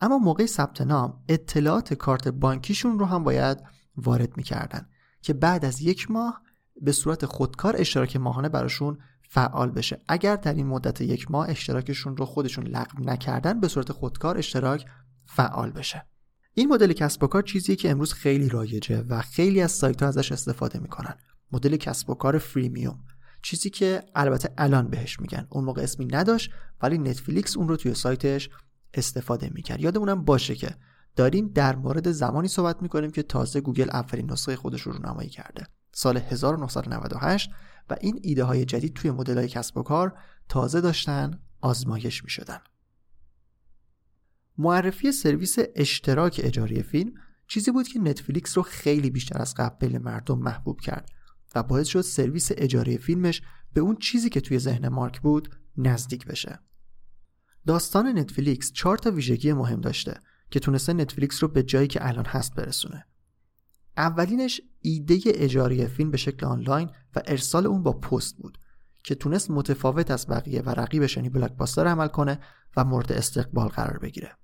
اما 0.00 0.18
موقع 0.18 0.46
ثبت 0.46 0.80
نام 0.80 1.22
اطلاعات 1.28 1.94
کارت 1.94 2.28
بانکیشون 2.28 2.98
رو 2.98 3.06
هم 3.06 3.24
باید 3.24 3.58
وارد 3.96 4.36
می‌کردن 4.36 4.88
که 5.22 5.32
بعد 5.32 5.64
از 5.64 5.80
یک 5.80 6.10
ماه 6.10 6.42
به 6.80 6.92
صورت 6.92 7.26
خودکار 7.26 7.76
اشتراک 7.78 8.16
ماهانه 8.16 8.48
براشون 8.48 8.98
فعال 9.28 9.70
بشه. 9.70 10.02
اگر 10.08 10.36
در 10.36 10.54
این 10.54 10.66
مدت 10.66 11.00
یک 11.00 11.30
ماه 11.30 11.48
اشتراکشون 11.48 12.16
رو 12.16 12.24
خودشون 12.24 12.66
لغو 12.66 13.04
نکردن 13.04 13.60
به 13.60 13.68
صورت 13.68 13.92
خودکار 13.92 14.38
اشتراک 14.38 14.86
فعال 15.26 15.70
بشه. 15.70 16.11
این 16.54 16.68
مدل 16.68 16.92
کسب 16.92 17.24
و 17.24 17.26
کار 17.26 17.42
چیزیه 17.42 17.76
که 17.76 17.90
امروز 17.90 18.12
خیلی 18.12 18.48
رایجه 18.48 19.04
و 19.08 19.22
خیلی 19.22 19.60
از 19.60 19.72
سایت 19.72 20.02
ها 20.02 20.08
ازش 20.08 20.32
استفاده 20.32 20.78
می‌کنن. 20.78 21.14
مدل 21.52 21.76
کسب 21.76 22.10
و 22.10 22.14
کار 22.14 22.38
freemium. 22.38 23.04
چیزی 23.42 23.70
که 23.70 24.02
البته 24.14 24.54
الان 24.58 24.88
بهش 24.88 25.20
میگن. 25.20 25.46
اون 25.50 25.64
موقع 25.64 25.82
اسمی 25.82 26.06
نداشت 26.06 26.50
ولی 26.82 26.98
نتفلیکس 26.98 27.56
اون 27.56 27.68
رو 27.68 27.76
توی 27.76 27.94
سایتش 27.94 28.50
استفاده 28.94 29.50
می‌کرد. 29.54 29.80
یادمونم 29.80 30.24
باشه 30.24 30.54
که 30.54 30.74
داریم 31.16 31.48
در 31.48 31.76
مورد 31.76 32.10
زمانی 32.10 32.48
صحبت 32.48 32.82
می‌کنیم 32.82 33.10
که 33.10 33.22
تازه 33.22 33.60
گوگل 33.60 33.90
اولین 33.90 34.30
نسخه 34.30 34.56
خودش 34.56 34.80
رو 34.80 34.92
رونمایی 34.92 35.28
کرده. 35.28 35.66
سال 35.92 36.16
1998 36.16 37.50
و 37.90 37.96
این 38.00 38.20
ایده 38.22 38.44
های 38.44 38.64
جدید 38.64 38.94
توی 38.94 39.10
مدل 39.10 39.38
های 39.38 39.48
کسب 39.48 39.76
و 39.76 39.82
کار 39.82 40.18
تازه 40.48 40.80
داشتن 40.80 41.38
آزمایش 41.60 42.24
می‌شدن. 42.24 42.58
معرفی 44.58 45.12
سرویس 45.12 45.56
اشتراک 45.74 46.40
اجاره 46.44 46.82
فیلم 46.82 47.12
چیزی 47.46 47.70
بود 47.70 47.88
که 47.88 47.98
نتفلیکس 47.98 48.56
رو 48.56 48.62
خیلی 48.62 49.10
بیشتر 49.10 49.42
از 49.42 49.54
قبل 49.54 49.98
مردم 49.98 50.38
محبوب 50.38 50.80
کرد 50.80 51.08
و 51.54 51.62
باعث 51.62 51.86
شد 51.86 52.00
سرویس 52.00 52.50
اجاره 52.56 52.96
فیلمش 52.96 53.42
به 53.72 53.80
اون 53.80 53.96
چیزی 53.96 54.28
که 54.28 54.40
توی 54.40 54.58
ذهن 54.58 54.88
مارک 54.88 55.20
بود 55.20 55.56
نزدیک 55.76 56.26
بشه. 56.26 56.58
داستان 57.66 58.18
نتفلیکس 58.18 58.72
چهار 58.72 58.98
تا 58.98 59.10
ویژگی 59.10 59.52
مهم 59.52 59.80
داشته 59.80 60.20
که 60.50 60.60
تونسته 60.60 60.92
نتفلیکس 60.92 61.42
رو 61.42 61.48
به 61.48 61.62
جایی 61.62 61.88
که 61.88 62.08
الان 62.08 62.26
هست 62.26 62.54
برسونه. 62.54 63.06
اولینش 63.96 64.60
ایده 64.80 65.20
اجاره 65.26 65.86
فیلم 65.86 66.10
به 66.10 66.16
شکل 66.16 66.46
آنلاین 66.46 66.90
و 67.16 67.22
ارسال 67.26 67.66
اون 67.66 67.82
با 67.82 67.92
پست 67.92 68.36
بود 68.36 68.58
که 69.04 69.14
تونست 69.14 69.50
متفاوت 69.50 70.10
از 70.10 70.26
بقیه 70.26 70.62
و 70.62 70.70
رقیبش 70.70 71.16
یعنی 71.16 71.28
بلاکباستر 71.28 71.86
عمل 71.86 72.08
کنه 72.08 72.40
و 72.76 72.84
مورد 72.84 73.12
استقبال 73.12 73.68
قرار 73.68 73.98
بگیره. 73.98 74.36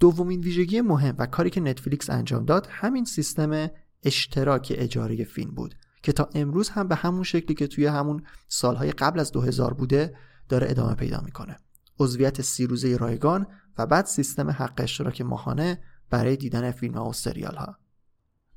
دومین 0.00 0.40
ویژگی 0.40 0.80
مهم 0.80 1.14
و 1.18 1.26
کاری 1.26 1.50
که 1.50 1.60
نتفلیکس 1.60 2.10
انجام 2.10 2.44
داد 2.44 2.68
همین 2.70 3.04
سیستم 3.04 3.70
اشتراک 4.04 4.72
اجاره 4.76 5.24
فیلم 5.24 5.50
بود 5.50 5.74
که 6.02 6.12
تا 6.12 6.28
امروز 6.34 6.68
هم 6.68 6.88
به 6.88 6.94
همون 6.94 7.22
شکلی 7.22 7.54
که 7.54 7.66
توی 7.66 7.86
همون 7.86 8.22
سالهای 8.48 8.90
قبل 8.90 9.20
از 9.20 9.32
2000 9.32 9.74
بوده 9.74 10.16
داره 10.48 10.70
ادامه 10.70 10.94
پیدا 10.94 11.20
می‌کنه. 11.24 11.56
عضویت 11.98 12.42
سی 12.42 12.66
روزه 12.66 12.96
رایگان 12.96 13.46
و 13.78 13.86
بعد 13.86 14.06
سیستم 14.06 14.50
حق 14.50 14.74
اشتراک 14.78 15.20
ماهانه 15.20 15.82
برای 16.10 16.36
دیدن 16.36 16.70
فیلم 16.70 16.94
ها 16.94 17.08
و 17.08 17.12
سریال 17.12 17.56
ها. 17.56 17.76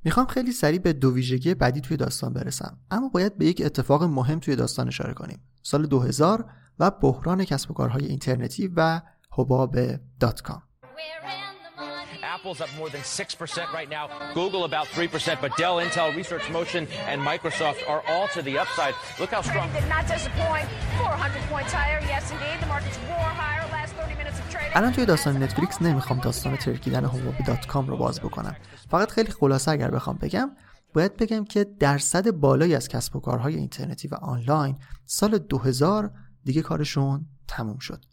می‌خوام 0.04 0.26
خیلی 0.26 0.52
سریع 0.52 0.80
به 0.80 0.94
دو 0.94 1.14
ویژگی 1.14 1.54
بعدی 1.54 1.82
توی 1.82 1.98
داستان 1.98 2.34
برسم 2.34 2.78
اما 2.92 3.10
باید 3.10 3.38
به 3.38 3.46
یک 3.46 3.62
اتفاق 3.66 4.04
مهم 4.04 4.40
توی 4.40 4.56
داستان 4.56 4.88
اشاره 4.88 5.14
کنیم. 5.14 5.40
سال 5.64 5.86
2000 5.86 6.50
و 6.80 6.92
بحران 6.92 7.46
کسب 7.46 7.72
و 7.72 7.74
کارهای 7.74 8.06
اینترنتی 8.06 8.72
و 8.76 9.02
حباب 9.32 9.78
دات 10.20 10.42
کام. 10.42 10.64
Apple's 12.24 12.62
up 12.62 12.72
more 12.78 12.90
than 12.90 13.02
6% 13.02 13.74
right 13.74 13.90
now, 13.98 14.06
Google 14.34 14.64
about 14.64 14.88
3%, 14.88 15.42
but 15.44 15.52
Dell, 15.58 15.78
Intel, 15.78 16.16
Research 16.16 16.46
Motion, 16.50 16.88
and 17.10 17.18
Microsoft 17.22 17.80
are 17.92 18.02
all 18.12 18.28
to 18.36 18.42
the 18.42 18.56
upside. 18.64 18.94
Look 19.20 19.32
how 19.36 19.42
strong. 19.42 19.68
Did 19.74 19.90
not 19.96 20.06
disappoint. 20.08 20.68
400 20.98 21.42
points 21.52 21.74
higher. 21.74 22.00
Yes, 22.14 22.24
indeed. 22.32 22.58
The 22.64 22.70
market's 22.74 22.98
roar 23.10 23.30
higher. 23.44 23.64
Last 23.78 23.94
30 23.96 24.16
minutes 24.16 24.40
of 24.40 24.50
trading. 24.50 24.72
الان 24.76 24.92
توی 24.92 25.06
داستان 25.06 25.44
نتفلیکس 25.44 25.82
نمی‌خوام 25.82 26.20
داستان 26.20 26.58
ترکیدن 26.58 27.06
حباب 27.06 27.44
dot 27.44 27.66
com 27.66 27.88
رو 27.88 27.98
باز 27.98 28.20
بکنم 28.22 28.56
فقط 28.92 29.12
خیلی 29.12 29.32
خلاصه 29.32 29.72
اگر 29.72 29.92
بخوام 29.92 30.18
بگم 30.18 30.52
باید 30.94 31.18
بگم 31.18 31.46
که 31.46 31.64
درصد 31.80 32.32
بالایی 32.32 32.76
از 32.76 32.88
کسب 32.88 33.16
و 33.16 33.20
کارهای 33.20 33.56
اینترنتی 33.56 34.08
و 34.08 34.16
آنلاین 34.16 34.78
سال 35.06 35.38
2000 35.38 36.12
دیگه 36.44 36.62
کارشون 36.62 37.26
تموم 37.48 37.80
شد 37.80 38.06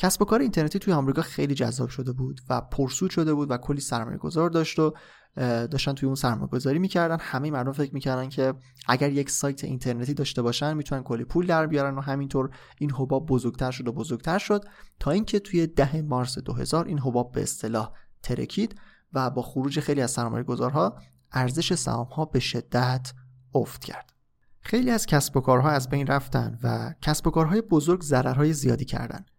کسب 0.00 0.22
و 0.22 0.24
کار 0.24 0.40
اینترنتی 0.40 0.78
توی 0.78 0.92
آمریکا 0.92 1.22
خیلی 1.22 1.54
جذاب 1.54 1.88
شده 1.88 2.12
بود 2.12 2.40
و 2.48 2.60
پرسود 2.60 3.10
شده 3.10 3.34
بود 3.34 3.50
و 3.50 3.56
کلی 3.56 3.80
سرمایه 3.80 4.18
گذار 4.18 4.50
داشت 4.50 4.78
و 4.78 4.94
داشتن 5.36 5.92
توی 5.92 6.06
اون 6.06 6.14
سرمایه 6.14 6.46
گذاری 6.46 6.78
می‌کردن. 6.78 7.16
همه 7.20 7.50
مردم 7.50 7.72
فکر 7.72 7.94
می‌کردن 7.94 8.28
که 8.28 8.54
اگر 8.86 9.10
یک 9.10 9.30
سایت 9.30 9.64
اینترنتی 9.64 10.14
داشته 10.14 10.42
باشن 10.42 10.74
می‌تونن 10.74 11.02
کلی 11.02 11.24
پول 11.24 11.46
در 11.46 11.66
بیارن 11.66 11.94
و 11.94 12.00
همینطور 12.00 12.50
این 12.78 12.90
حباب 12.90 13.26
بزرگتر 13.26 13.70
شد 13.70 13.88
و 13.88 13.92
بزرگتر 13.92 14.38
شد 14.38 14.64
تا 15.00 15.10
اینکه 15.10 15.38
توی 15.38 15.66
ده 15.66 16.02
مارس 16.02 16.38
2000 16.38 16.86
این 16.86 16.98
حباب 16.98 17.32
به 17.32 17.42
اصطلاح 17.42 17.92
ترکید 18.22 18.80
و 19.12 19.30
با 19.30 19.42
خروج 19.42 19.80
خیلی 19.80 20.00
از 20.00 20.10
سرمایه 20.10 20.44
گذارها 20.44 20.98
ارزش 21.32 21.74
سهام 21.74 22.06
ها 22.06 22.24
به 22.24 22.40
شدت 22.40 23.12
افت 23.54 23.84
کرد. 23.84 24.12
خیلی 24.60 24.90
از 24.90 25.06
کسب 25.06 25.36
و 25.36 25.40
کارها 25.40 25.70
از 25.70 25.88
بین 25.88 26.06
رفتن 26.06 26.58
و 26.62 26.94
کسب 27.02 27.26
و 27.26 27.30
کارهای 27.30 27.60
بزرگ 27.60 28.02
ضررهای 28.02 28.52
زیادی 28.52 28.84
کردند 28.84 29.29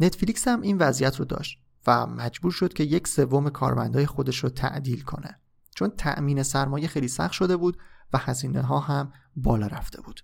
نتفلیکس 0.00 0.48
هم 0.48 0.60
این 0.60 0.78
وضعیت 0.78 1.16
رو 1.16 1.24
داشت 1.24 1.58
و 1.86 2.06
مجبور 2.06 2.52
شد 2.52 2.72
که 2.72 2.84
یک 2.84 3.08
سوم 3.08 3.50
کارمندای 3.50 4.06
خودش 4.06 4.38
رو 4.38 4.48
تعدیل 4.48 5.02
کنه. 5.02 5.40
چون 5.74 5.90
تأمین 5.90 6.42
سرمایه 6.42 6.88
خیلی 6.88 7.08
سخت 7.08 7.32
شده 7.32 7.56
بود 7.56 7.78
و 8.12 8.18
هزینه 8.18 8.62
ها 8.62 8.80
هم 8.80 9.12
بالا 9.36 9.66
رفته 9.66 10.02
بود. 10.02 10.20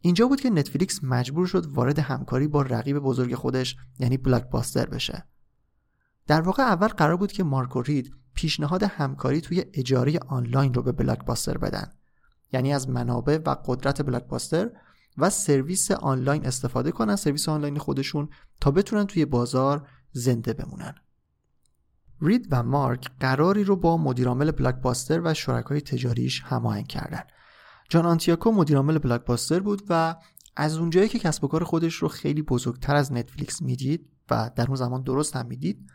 اینجا 0.00 0.28
بود 0.28 0.40
که 0.40 0.50
نتفلیکس 0.50 1.04
مجبور 1.04 1.46
شد 1.46 1.66
وارد 1.66 1.98
همکاری 1.98 2.48
با 2.48 2.62
رقیب 2.62 2.98
بزرگ 2.98 3.34
خودش 3.34 3.76
یعنی 3.98 4.16
بلاکباستر 4.16 4.86
بشه. 4.86 5.24
در 6.26 6.40
واقع 6.40 6.62
اول 6.62 6.88
قرار 6.88 7.16
بود 7.16 7.32
که 7.32 7.44
مارکو 7.44 7.82
رید 7.82 8.14
پیشنهاد 8.34 8.82
همکاری 8.82 9.40
توی 9.40 9.64
اجاره 9.74 10.18
آنلاین 10.28 10.74
رو 10.74 10.82
به 10.82 10.92
بلاکباستر 10.92 11.58
بدن. 11.58 11.92
یعنی 12.52 12.72
از 12.72 12.88
منابع 12.88 13.38
و 13.46 13.56
قدرت 13.64 14.02
بلاکباستر 14.02 14.70
و 15.18 15.30
سرویس 15.30 15.90
آنلاین 15.90 16.46
استفاده 16.46 16.92
کنن 16.92 17.16
سرویس 17.16 17.48
آنلاین 17.48 17.78
خودشون 17.78 18.28
تا 18.60 18.70
بتونن 18.70 19.06
توی 19.06 19.24
بازار 19.24 19.88
زنده 20.12 20.52
بمونن. 20.52 20.94
رید 22.20 22.48
و 22.50 22.62
مارک 22.62 23.10
قراری 23.20 23.64
رو 23.64 23.76
با 23.76 23.96
مدیرعامل 23.96 24.50
بلاکباستر 24.50 25.20
و 25.24 25.34
شرکای 25.34 25.80
تجاریش 25.80 26.42
هماهنگ 26.42 26.86
کردن. 26.86 27.22
جان 27.88 28.06
آنتیاکو 28.06 28.52
مدیرعامل 28.52 28.98
بلاکباستر 28.98 29.60
بود 29.60 29.82
و 29.88 30.16
از 30.56 30.76
اونجایی 30.76 31.08
که 31.08 31.18
کسب 31.18 31.44
و 31.44 31.48
کار 31.48 31.64
خودش 31.64 31.94
رو 31.94 32.08
خیلی 32.08 32.42
بزرگتر 32.42 32.96
از 32.96 33.12
نتفلیکس 33.12 33.62
می‌دید 33.62 34.08
و 34.30 34.50
در 34.56 34.66
اون 34.66 34.76
زمان 34.76 35.02
درست 35.02 35.36
هم 35.36 35.46
می‌دید 35.46 35.90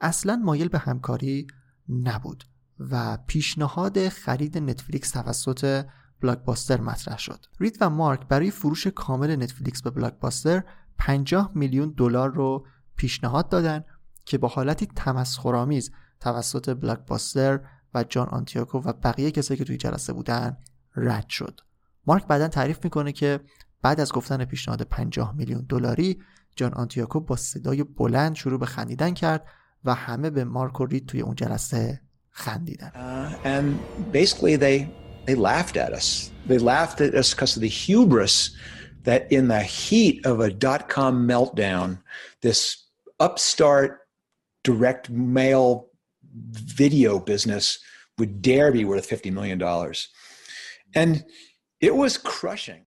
اصلا 0.00 0.36
مایل 0.36 0.68
به 0.68 0.78
همکاری 0.78 1.46
نبود 1.88 2.44
و 2.78 3.18
پیشنهاد 3.26 4.08
خرید 4.08 4.58
نتفلیکس 4.58 5.10
توسط 5.10 5.84
بلاکباستر 6.22 6.80
مطرح 6.80 7.18
شد. 7.18 7.46
رید 7.60 7.78
و 7.80 7.90
مارک 7.90 8.28
برای 8.28 8.50
فروش 8.50 8.86
کامل 8.86 9.36
نتفلیکس 9.36 9.82
به 9.82 9.90
بلاکباستر 9.90 10.62
50 10.98 11.50
میلیون 11.54 11.94
دلار 11.96 12.30
رو 12.30 12.66
پیشنهاد 12.96 13.48
دادن 13.48 13.84
که 14.24 14.38
با 14.38 14.48
حالتی 14.48 14.86
تمسخرآمیز 14.86 15.90
توسط 16.20 16.80
بلاکباستر 16.80 17.60
و 17.94 18.04
جان 18.04 18.28
آنتیاکو 18.28 18.78
و 18.78 18.92
بقیه 18.92 19.30
کسایی 19.30 19.58
که 19.58 19.64
توی 19.64 19.76
جلسه 19.76 20.12
بودن 20.12 20.56
رد 20.96 21.28
شد. 21.28 21.60
مارک 22.06 22.26
بعدا 22.26 22.48
تعریف 22.48 22.84
می‌کنه 22.84 23.12
که 23.12 23.40
بعد 23.82 24.00
از 24.00 24.12
گفتن 24.12 24.44
پیشنهاد 24.44 24.82
50 24.82 25.34
میلیون 25.34 25.66
دلاری 25.68 26.22
جان 26.56 26.74
آنتیاکو 26.74 27.20
با 27.20 27.36
صدای 27.36 27.82
بلند 27.82 28.34
شروع 28.34 28.60
به 28.60 28.66
خندیدن 28.66 29.14
کرد 29.14 29.46
و 29.84 29.94
همه 29.94 30.30
به 30.30 30.44
مارک 30.44 30.80
و 30.80 30.86
رید 30.86 31.06
توی 31.06 31.20
اون 31.20 31.34
جلسه 31.34 32.00
خندیدن. 32.30 32.92
Uh, 32.94 33.46
and 33.46 33.66
basically 34.12 34.56
they 34.56 35.01
they 35.26 35.34
laughed 35.34 35.76
at 35.76 35.92
us. 35.92 36.30
They 36.46 36.58
laughed 36.58 37.00
at 37.00 37.14
us 37.14 37.32
because 37.32 37.56
of 37.56 37.62
the 37.62 37.68
hubris 37.68 38.56
that 39.04 39.30
in 39.32 39.48
the 39.48 39.62
heat 39.62 40.24
of 40.26 40.40
a 40.40 40.50
dot 40.50 40.88
com 40.88 41.26
meltdown, 41.26 42.00
this 42.40 42.84
upstart 43.20 44.00
direct 44.64 45.10
mail 45.10 45.88
video 46.34 47.18
business 47.18 47.78
would 48.18 48.42
dare 48.42 48.72
be 48.72 48.84
worth 48.84 49.08
$50 49.08 49.32
million. 49.32 49.60
And 50.94 51.24
it 51.80 51.94
was 51.94 52.16
crushing. 52.16 52.86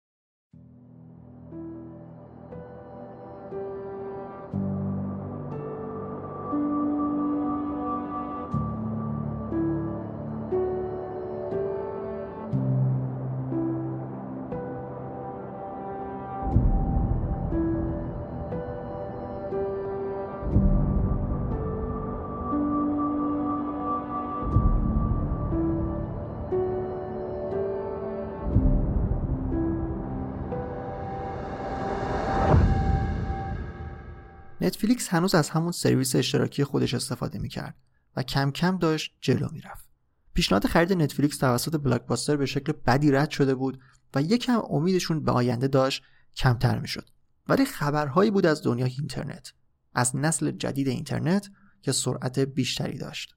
نتفلیکس 34.65 35.09
هنوز 35.09 35.35
از 35.35 35.49
همون 35.49 35.71
سرویس 35.71 36.15
اشتراکی 36.15 36.63
خودش 36.63 36.93
استفاده 36.93 37.39
می‌کرد 37.39 37.75
و 38.15 38.23
کم 38.23 38.51
کم 38.51 38.77
داشت 38.77 39.15
جلو 39.21 39.49
می‌رفت. 39.51 39.85
پیشنهاد 40.33 40.65
خرید 40.65 40.93
نتفلیکس 40.93 41.37
توسط 41.37 41.81
بلاکباستر 41.83 42.35
به 42.35 42.45
شکل 42.45 42.71
بدی 42.71 43.11
رد 43.11 43.29
شده 43.29 43.55
بود 43.55 43.79
و 44.15 44.21
یکم 44.21 44.61
امیدشون 44.69 45.23
به 45.23 45.31
آینده 45.31 45.67
داشت 45.67 46.03
کمتر 46.35 46.79
می‌شد. 46.79 47.09
ولی 47.47 47.65
خبرهایی 47.65 48.31
بود 48.31 48.45
از 48.45 48.63
دنیای 48.63 48.91
اینترنت، 48.99 49.53
از 49.93 50.15
نسل 50.15 50.51
جدید 50.51 50.87
اینترنت 50.87 51.49
که 51.81 51.91
سرعت 51.91 52.39
بیشتری 52.39 52.97
داشت. 52.97 53.35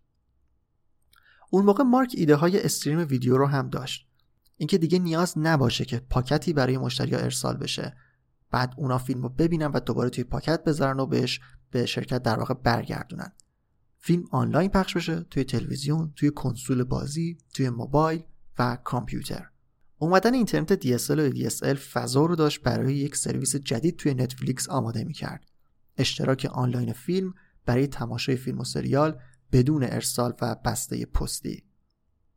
اون 1.50 1.64
موقع 1.64 1.84
مارک 1.84 2.14
ایده 2.16 2.34
های 2.36 2.62
استریم 2.62 2.98
ویدیو 2.98 3.36
رو 3.36 3.46
هم 3.46 3.70
داشت. 3.70 4.08
اینکه 4.56 4.78
دیگه 4.78 4.98
نیاز 4.98 5.38
نباشه 5.38 5.84
که 5.84 5.98
پاکتی 5.98 6.52
برای 6.52 6.78
مشتری 6.78 7.14
ارسال 7.14 7.56
بشه 7.56 7.96
بعد 8.50 8.74
اونا 8.76 8.98
فیلم 8.98 9.22
رو 9.22 9.28
ببینن 9.28 9.66
و 9.66 9.80
دوباره 9.80 10.10
توی 10.10 10.24
پاکت 10.24 10.64
بذارن 10.64 11.00
و 11.00 11.06
بهش 11.06 11.40
به 11.70 11.86
شرکت 11.86 12.22
در 12.22 12.38
واقع 12.38 12.54
برگردونن. 12.54 13.32
فیلم 13.98 14.24
آنلاین 14.30 14.70
پخش 14.70 14.96
بشه 14.96 15.20
توی 15.20 15.44
تلویزیون 15.44 16.12
توی 16.16 16.30
کنسول 16.30 16.84
بازی 16.84 17.38
توی 17.54 17.70
موبایل 17.70 18.22
و 18.58 18.78
کامپیوتر. 18.84 19.50
اومدن 19.98 20.34
اینترنت 20.34 20.82
DSL 20.82 21.10
و 21.10 21.30
DSL 21.30 21.76
فضا 21.76 22.26
رو 22.26 22.36
داشت 22.36 22.62
برای 22.62 22.94
یک 22.94 23.16
سرویس 23.16 23.56
جدید 23.56 23.96
توی 23.96 24.14
نتفلیکس 24.14 24.68
آماده 24.68 25.04
می‌کرد. 25.04 25.44
اشتراک 25.96 26.48
آنلاین 26.52 26.92
فیلم 26.92 27.34
برای 27.66 27.86
تماشای 27.86 28.36
فیلم 28.36 28.58
و 28.58 28.64
سریال 28.64 29.18
بدون 29.52 29.84
ارسال 29.84 30.32
و 30.42 30.56
بسته 30.64 31.06
پستی. 31.06 31.64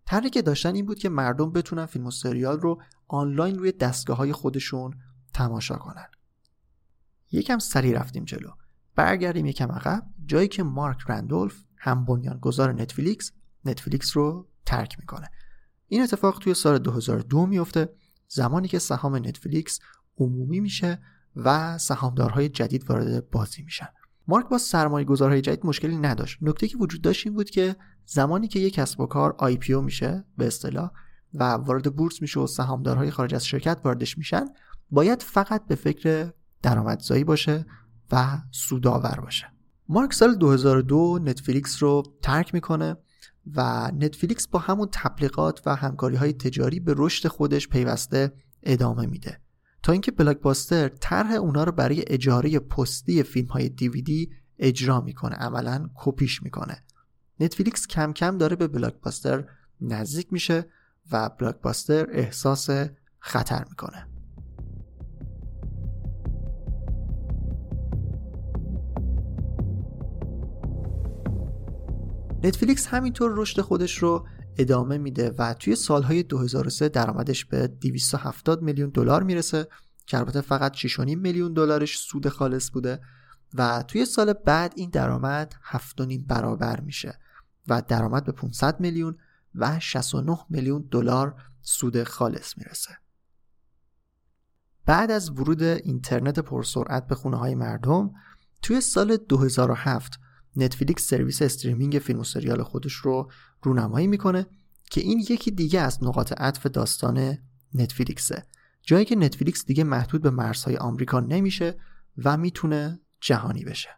طرحی 0.06 0.30
که 0.30 0.42
داشتن 0.42 0.76
این 0.76 0.86
بود 0.86 1.00
که 1.00 1.10
مردم 1.10 1.52
بتونن 1.52 1.86
فیلم 1.86 2.06
و 2.06 2.12
سریال 2.12 2.60
رو 2.60 2.82
آنلاین 3.08 3.60
روی 3.60 3.72
دستگاه 3.72 4.18
های 4.18 4.32
خودشون 4.32 4.94
تماشا 5.34 5.76
کنن. 5.76 6.08
یکم 7.32 7.60
سری 7.60 7.94
رفتیم 7.94 8.24
جلو. 8.24 8.52
برگردیم 8.96 9.46
یکم 9.46 9.72
عقب. 9.72 10.04
جایی 10.26 10.48
که 10.48 10.64
مارک 10.64 10.98
رندولف 11.08 11.64
هم 11.78 12.06
بنیانگذار 12.06 12.74
نتفلیکس 12.74 13.32
نتفلیکس 13.66 14.18
رو 14.18 14.48
ترک 14.66 15.00
می‌کنه. 15.00 15.30
این 15.88 16.02
اتفاق 16.02 16.40
توی 16.40 16.54
سال 16.54 16.78
2002 16.78 17.46
میفته 17.46 17.94
زمانی 18.28 18.68
که 18.68 18.80
سهام 18.80 19.16
نتفلیکس 19.16 19.80
عمومی 20.18 20.60
میشه 20.60 21.00
و 21.36 21.78
سهامدارهای 21.78 22.50
جدید 22.50 22.90
وارد 22.90 23.30
بازی 23.30 23.64
میشن. 23.64 23.88
مارک 24.28 24.50
با 24.50 24.58
سرمایه 24.58 25.06
گذارهای 25.06 25.42
جدید 25.42 25.66
مشکلی 25.66 25.98
نداشت. 25.98 26.38
نکته 26.42 26.68
که 26.68 26.78
وجود 26.78 27.02
داشت 27.02 27.28
این 27.28 27.36
بود 27.36 27.50
که 27.50 27.76
زمانی 28.06 28.48
که 28.48 28.60
یک 28.60 28.74
کسب 28.74 29.00
و 29.00 29.06
کار 29.06 29.36
IPO 29.40 29.70
میشه 29.70 30.26
به 30.38 30.48
اصطلاح 30.48 30.92
و 31.34 31.44
وارد 31.44 31.96
بورس 31.96 32.22
میشه 32.22 32.40
و 32.40 32.48
سهامدارهای 32.48 33.12
خارج 33.12 33.36
از 33.36 33.46
شرکت 33.46 33.82
واردش 33.84 34.18
میشن 34.18 34.46
باید 34.92 35.22
فقط 35.22 35.66
به 35.66 35.76
فکر 35.76 36.32
درآمدزایی 36.62 37.24
باشه 37.24 37.66
و 38.12 38.38
سودآور 38.52 39.20
باشه. 39.20 39.48
مارک 39.90 40.14
سال 40.14 40.36
2002 40.36 41.20
نتفلیکس 41.24 41.84
رو 41.84 42.04
ترک 42.22 42.54
می‌کنه 42.54 42.98
و 43.56 43.92
نتفلیکس 43.96 44.48
با 44.48 44.60
همون 44.60 44.90
تبلیغات 44.92 45.62
و 45.66 45.76
همکاری 45.76 46.16
های 46.16 46.34
تجاری 46.34 46.80
به 46.80 46.94
رشد 46.98 47.28
خودش 47.28 47.68
پیوسته 47.68 48.32
ادامه 48.64 49.06
میده. 49.06 49.42
تا 49.84 49.92
اینکه 49.92 50.12
بلاکباستر 50.12 50.88
طرح 50.88 51.32
اونا 51.32 51.64
رو 51.64 51.72
برای 51.72 52.04
اجاره 52.08 52.60
پستی 52.60 53.24
فیلم 53.24 53.48
های 53.48 53.70
دیویدی 53.70 54.32
اجرا 54.60 55.02
می‌کنه 55.02 55.36
عملا 55.36 55.90
کپیش 55.96 56.44
می‌کنه. 56.44 56.84
نتفلیکس 57.40 57.88
کم 57.88 58.14
کم 58.14 58.38
داره 58.38 58.56
به 58.56 58.68
بلاکباستر 58.68 59.46
نزدیک 59.82 60.34
میشه 60.34 60.66
و 61.12 61.30
بلاکباستر 61.30 62.08
احساس 62.12 62.70
خطر 63.20 63.66
می‌کنه. 63.70 64.08
نتفلیکس 72.44 72.88
همینطور 72.88 73.32
رشد 73.36 73.62
خودش 73.62 73.98
رو 73.98 74.28
ادامه 74.58 74.98
میده 74.98 75.36
و 75.38 75.54
توی 75.54 75.76
سالهای 75.76 76.24
2003 76.24 76.90
درآمدش 76.90 77.46
به 77.46 77.68
270 77.68 78.62
میلیون 78.62 78.90
دلار 78.90 79.24
می‌رسه 79.24 79.68
که 80.06 80.18
البته 80.18 80.42
فقط 80.42 80.78
6.5 80.78 81.00
میلیون 81.00 81.54
دلارش 81.54 81.98
سود 81.98 82.30
خالص 82.30 82.72
بوده 82.72 83.00
و 83.54 83.84
توی 83.88 84.06
سال 84.06 84.34
بعد 84.34 84.74
این 84.76 84.90
درآمد 84.90 85.54
7.5 85.72 86.24
برابر 86.28 86.80
میشه 86.80 87.20
و 87.68 87.82
درآمد 87.88 88.26
به 88.26 88.32
500 88.32 88.80
میلیون 88.80 89.18
و 89.56 89.80
69 89.80 90.38
میلیون 90.50 90.88
دلار 90.92 91.36
سود 91.62 92.04
خالص 92.04 92.58
می‌رسه. 92.58 92.98
بعد 94.86 95.12
از 95.12 95.30
ورود 95.30 95.64
اینترنت 95.64 96.40
پرسرعت 96.40 97.08
به 97.08 97.16
خونه 97.16 97.38
های 97.38 97.56
مردم 97.56 98.12
توی 98.62 98.82
سال 98.82 99.18
2007 99.18 100.20
نتفلیکس 100.56 101.08
سرویس 101.08 101.42
استریمینگ 101.42 102.00
فیلم 102.00 102.20
و 102.20 102.24
سریال 102.24 102.64
خودش 102.64 102.94
رو 102.94 103.32
رونمایی 103.62 104.08
می‌کنه 104.08 104.46
که 104.92 105.02
این 105.02 105.20
یکی 105.20 105.52
دیگه 105.52 105.80
از 105.82 106.04
نقاط 106.04 106.34
عطف 106.38 106.66
داستان 106.66 107.38
نتفلیکسه. 107.74 108.46
جایی 108.82 109.06
که 109.06 109.16
نتفلیکس 109.16 109.66
دیگه 109.66 109.84
محدود 109.84 110.22
به 110.22 110.30
مرزهای 110.30 110.78
آمریکا 110.78 111.20
نمیشه 111.20 111.78
و 112.18 112.38
می‌تونه 112.38 113.00
جهانی 113.22 113.64
بشه. 113.64 113.90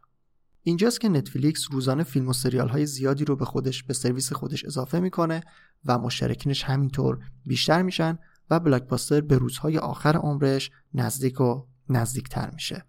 اینجاست 0.64 1.02
که 1.02 1.10
نتفلیکس 1.10 1.72
روزانه 1.72 2.04
فیلم 2.04 2.28
و 2.28 2.34
سریال 2.34 2.70
های 2.70 2.86
زیادی 2.86 3.26
رو 3.26 3.36
به 3.36 3.46
خودش 3.46 3.84
به 3.84 3.94
سرویس 3.94 4.34
خودش 4.34 4.66
اضافه 4.66 5.00
می‌کنه 5.00 5.44
و 5.86 5.98
مشترکینش 5.98 6.64
همینطور 6.64 7.20
بیشتر 7.46 7.82
میشن 7.82 8.20
و 8.50 8.60
بلاکباستر 8.60 9.22
به 9.22 9.38
روزهای 9.38 9.78
آخر 9.78 10.18
عمرش 10.18 10.72
نزدیک 10.94 11.42
و 11.42 11.66
نزدیکتر 11.90 12.52
میشه. 12.54 12.86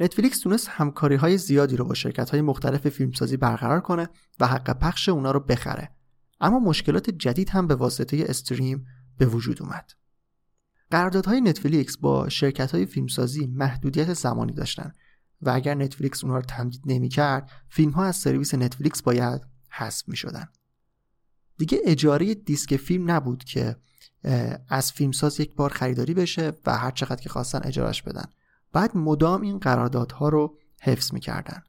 نتفلیکس 0.00 0.40
تونست 0.40 0.68
همکاری 0.70 1.14
های 1.14 1.38
زیادی 1.38 1.76
رو 1.76 1.84
با 1.84 1.94
شرکت 1.94 2.30
های 2.30 2.40
مختلف 2.40 2.88
فیلمسازی 2.88 3.36
برقرار 3.36 3.80
کنه 3.80 4.08
و 4.40 4.46
حق 4.46 4.78
پخش 4.78 5.08
اونا 5.08 5.30
رو 5.30 5.40
بخره. 5.40 5.90
اما 6.40 6.58
مشکلات 6.58 7.10
جدید 7.10 7.50
هم 7.50 7.66
به 7.66 7.74
واسطه 7.74 8.24
استریم 8.28 8.86
به 9.18 9.26
وجود 9.26 9.62
اومد. 9.62 9.92
قراردادهای 10.90 11.40
نتفلیکس 11.40 11.96
با 11.96 12.28
شرکت 12.28 12.72
های 12.72 12.86
فیلمسازی 12.86 13.46
محدودیت 13.46 14.14
زمانی 14.14 14.52
داشتن 14.52 14.92
و 15.42 15.50
اگر 15.50 15.74
نتفلیکس 15.74 16.24
اونها 16.24 16.38
رو 16.38 16.44
تمدید 16.44 16.82
نمی‌کرد 16.86 17.50
فیلم 17.68 17.90
ها 17.90 18.04
از 18.04 18.16
سرویس 18.16 18.54
نتفلیکس 18.54 19.02
باید 19.02 19.40
حذف 19.70 20.08
می 20.08 20.16
شدن. 20.16 20.48
دیگه 21.58 21.78
اجاره 21.84 22.34
دیسک 22.34 22.76
فیلم 22.76 23.10
نبود 23.10 23.44
که 23.44 23.76
از 24.68 24.92
فیلمساز 24.92 25.40
یک 25.40 25.54
بار 25.54 25.70
خریداری 25.70 26.14
بشه 26.14 26.52
و 26.66 26.78
هر 26.78 26.90
چقدر 26.90 27.22
که 27.22 27.28
خواستن 27.28 27.60
اجارش 27.64 28.02
بدن. 28.02 28.24
بعد 28.74 28.96
مدام 28.96 29.40
این 29.40 29.58
قراردادها 29.58 30.28
رو 30.28 30.58
حفظ 30.82 31.12
می‌کردن. 31.12 31.62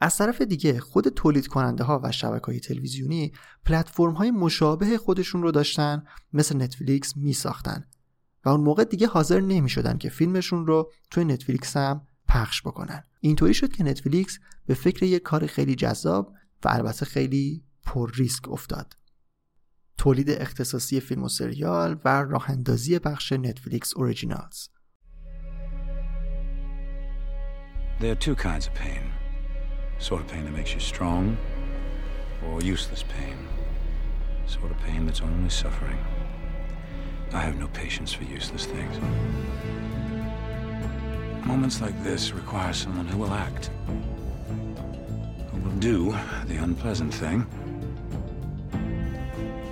از 0.00 0.16
طرف 0.16 0.40
دیگه 0.40 0.80
خود 0.80 1.08
تولید 1.08 1.46
کننده 1.46 1.84
ها 1.84 2.00
و 2.04 2.12
شبکه 2.12 2.46
های 2.46 2.60
تلویزیونی 2.60 3.32
پلتفرم 3.66 4.12
های 4.12 4.30
مشابه 4.30 4.98
خودشون 4.98 5.42
رو 5.42 5.50
داشتن 5.50 6.04
مثل 6.32 6.62
نتفلیکس 6.62 7.16
می 7.16 7.32
ساختن 7.32 7.84
و 8.44 8.48
اون 8.48 8.60
موقع 8.60 8.84
دیگه 8.84 9.06
حاضر 9.06 9.40
نمی 9.40 9.68
شدن 9.68 9.98
که 9.98 10.08
فیلمشون 10.08 10.66
رو 10.66 10.92
توی 11.10 11.24
نتفلیکس 11.24 11.76
هم 11.76 12.06
پخش 12.28 12.62
بکنن. 12.62 13.04
اینطوری 13.20 13.54
شد 13.54 13.72
که 13.72 13.84
نتفلیکس 13.84 14.38
به 14.66 14.74
فکر 14.74 15.02
یک 15.02 15.22
کار 15.22 15.46
خیلی 15.46 15.74
جذاب 15.74 16.32
و 16.64 16.68
البته 16.68 17.06
خیلی 17.06 17.64
پر 17.82 18.12
ریسک 18.14 18.48
افتاد. 18.48 18.96
تولید 19.98 20.30
اختصاصی 20.30 21.00
فیلم 21.00 21.22
و 21.22 21.28
سریال 21.28 22.00
و 22.04 22.22
راه 22.22 22.50
اندازی 22.50 22.98
بخش 22.98 23.32
نتفلیکس 23.32 23.96
Originals 23.96 24.68
There 28.00 28.10
are 28.10 28.16
two 28.16 28.34
kinds 28.34 28.66
of 28.66 28.74
pain. 28.74 29.12
Sort 29.98 30.20
of 30.20 30.28
pain 30.28 30.44
that 30.44 30.52
makes 30.52 30.74
you 30.74 30.80
strong, 30.80 31.36
or 32.44 32.60
useless 32.60 33.04
pain. 33.04 33.48
Sort 34.46 34.70
of 34.70 34.78
pain 34.80 35.06
that's 35.06 35.20
only 35.20 35.48
suffering. 35.48 35.98
I 37.32 37.40
have 37.40 37.56
no 37.56 37.68
patience 37.68 38.12
for 38.12 38.24
useless 38.24 38.66
things. 38.66 38.96
Moments 41.46 41.80
like 41.80 42.02
this 42.02 42.32
require 42.32 42.72
someone 42.72 43.06
who 43.06 43.18
will 43.18 43.32
act, 43.32 43.70
who 45.50 45.60
will 45.60 45.76
do 45.78 46.16
the 46.46 46.56
unpleasant 46.56 47.14
thing, 47.14 47.46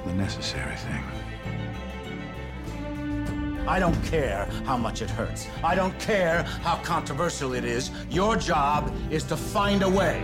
the 0.06 0.14
necessary 0.14 0.76
thing. 0.76 1.04
I 3.66 3.78
don't 3.78 4.00
care 4.04 4.46
how 4.64 4.76
much 4.76 5.02
it 5.02 5.10
hurts. 5.10 5.46
I 5.62 5.74
don't 5.74 5.96
care 6.00 6.42
how 6.42 6.76
controversial 6.82 7.54
it 7.54 7.64
is. 7.64 7.90
Your 8.10 8.36
job 8.36 8.92
is 9.10 9.22
to 9.24 9.36
find 9.36 9.82
a 9.82 9.88
way. 9.88 10.22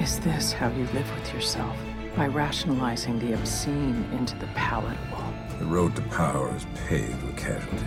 Is 0.00 0.18
this 0.20 0.52
how 0.52 0.70
you 0.70 0.86
live 0.94 1.10
with 1.14 1.34
yourself? 1.34 1.76
By 2.16 2.26
rationalizing 2.26 3.18
the 3.18 3.34
obscene 3.34 4.08
into 4.12 4.36
the 4.38 4.46
palatable. 4.54 5.22
The 5.58 5.66
road 5.66 5.94
to 5.96 6.02
power 6.02 6.54
is 6.56 6.66
paved 6.86 7.22
with 7.24 7.36
casualties. 7.36 7.82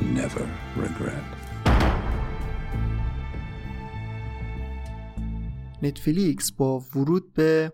Never 0.00 0.48
regret. 0.74 1.22
نتفلیکس 5.84 6.52
با 6.52 6.80
ورود 6.80 7.32
به 7.32 7.72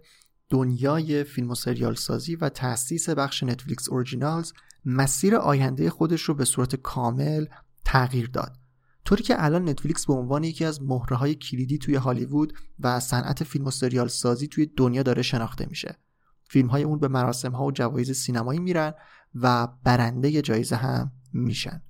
دنیای 0.48 1.24
فیلم 1.24 1.50
و 1.50 1.54
سریال 1.54 1.94
سازی 1.94 2.36
و 2.36 2.48
تأسیس 2.48 3.08
بخش 3.08 3.42
نتفلیکس 3.42 3.88
Originals 3.88 4.52
مسیر 4.84 5.36
آینده 5.36 5.90
خودش 5.90 6.22
رو 6.22 6.34
به 6.34 6.44
صورت 6.44 6.76
کامل 6.76 7.46
تغییر 7.84 8.26
داد. 8.26 8.56
طوری 9.04 9.22
که 9.22 9.44
الان 9.44 9.68
نتفلیکس 9.68 10.06
به 10.06 10.12
عنوان 10.12 10.44
یکی 10.44 10.64
از 10.64 10.82
مهره 10.82 11.16
های 11.16 11.34
کلیدی 11.34 11.78
توی 11.78 11.94
هالیوود 11.94 12.52
و 12.80 13.00
صنعت 13.00 13.44
فیلم 13.44 13.66
و 13.66 13.70
سریال 13.70 14.08
سازی 14.08 14.48
توی 14.48 14.66
دنیا 14.66 15.02
داره 15.02 15.22
شناخته 15.22 15.66
میشه. 15.66 15.98
فیلم 16.44 16.68
های 16.68 16.82
اون 16.82 16.98
به 16.98 17.08
مراسم 17.08 17.52
ها 17.52 17.64
و 17.64 17.72
جوایز 17.72 18.12
سینمایی 18.12 18.60
میرن 18.60 18.94
و 19.34 19.68
برنده 19.84 20.42
جایزه 20.42 20.76
هم 20.76 21.12
میشن. 21.32 21.82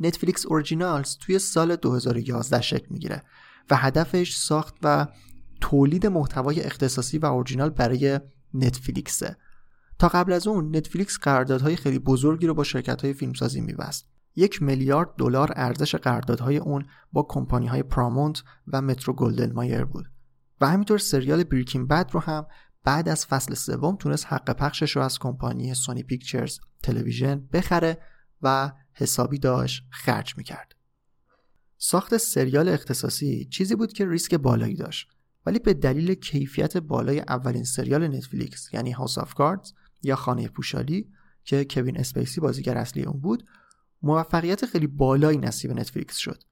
نتفلیکس 0.00 0.46
اورجینالز 0.46 1.16
توی 1.16 1.38
سال 1.38 1.76
2011 1.76 2.60
شکل 2.60 2.86
می‌گیره. 2.90 3.22
و 3.70 3.76
هدفش 3.76 4.36
ساخت 4.36 4.74
و 4.82 5.06
تولید 5.60 6.06
محتوای 6.06 6.60
اختصاصی 6.60 7.18
و 7.18 7.26
اورجینال 7.26 7.70
برای 7.70 8.20
نتفلیکسه. 8.54 9.36
تا 9.98 10.08
قبل 10.08 10.32
از 10.32 10.46
اون 10.46 10.76
نتفلیکس 10.76 11.18
قراردادهای 11.18 11.76
خیلی 11.76 11.98
بزرگی 11.98 12.46
رو 12.46 12.54
با 12.54 12.64
شرکت 12.64 13.04
های 13.04 13.12
فیلمسازی 13.12 13.60
میبست. 13.60 14.08
یک 14.36 14.62
میلیارد 14.62 15.08
دلار 15.18 15.52
ارزش 15.56 15.94
قراردادهای 15.94 16.56
اون 16.56 16.86
با 17.12 17.26
کمپانی 17.28 17.66
های 17.66 17.82
پرامونت 17.82 18.42
و 18.66 18.82
مترو 18.82 19.14
گلدن 19.14 19.52
مایر 19.52 19.84
بود. 19.84 20.06
و 20.60 20.68
همینطور 20.68 20.98
سریال 20.98 21.44
بریکین 21.44 21.86
بد 21.86 22.10
رو 22.12 22.20
هم 22.20 22.46
بعد 22.84 23.08
از 23.08 23.26
فصل 23.26 23.54
سوم 23.54 23.96
تونست 23.96 24.26
حق 24.26 24.50
پخشش 24.50 24.96
رو 24.96 25.02
از 25.02 25.18
کمپانی 25.18 25.74
Sony 25.74 26.02
Pictures 26.02 26.58
تلویزیون 26.82 27.48
بخره 27.52 27.98
و 28.42 28.72
حسابی 28.92 29.38
داشت 29.38 29.84
خرج 29.90 30.36
می‌کرد. 30.36 30.77
ساخت 31.78 32.16
سریال 32.16 32.68
اختصاصی 32.68 33.44
چیزی 33.44 33.74
بود 33.74 33.92
که 33.92 34.08
ریسک 34.08 34.34
بالایی 34.34 34.74
داشت 34.74 35.08
ولی 35.46 35.58
به 35.58 35.74
دلیل 35.74 36.14
کیفیت 36.14 36.76
بالای 36.76 37.20
اولین 37.20 37.64
سریال 37.64 38.08
نتفلیکس 38.08 38.74
یعنی 38.74 38.90
House 38.90 39.18
of 39.18 39.34
Cards 39.34 39.72
یا 40.02 40.16
خانه 40.16 40.48
پوشالی 40.48 41.08
که 41.44 41.66
کوین 41.70 41.96
اسپیسی 41.96 42.40
بازیگر 42.40 42.78
اصلی 42.78 43.02
اون 43.02 43.20
بود 43.20 43.44
موفقیت 44.02 44.66
خیلی 44.66 44.86
بالایی 44.86 45.38
نصیب 45.38 45.72
نتفلیکس 45.72 46.16
شد. 46.16 46.42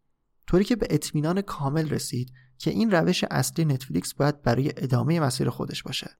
طوری 0.46 0.64
که 0.64 0.76
به 0.76 0.86
اطمینان 0.90 1.40
کامل 1.40 1.88
رسید 1.88 2.32
که 2.58 2.70
این 2.70 2.90
روش 2.90 3.24
اصلی 3.30 3.64
نتفلیکس 3.64 4.14
باید 4.14 4.42
برای 4.42 4.72
ادامه 4.76 5.20
مسیر 5.20 5.50
خودش 5.50 5.82
باشه. 5.82 6.10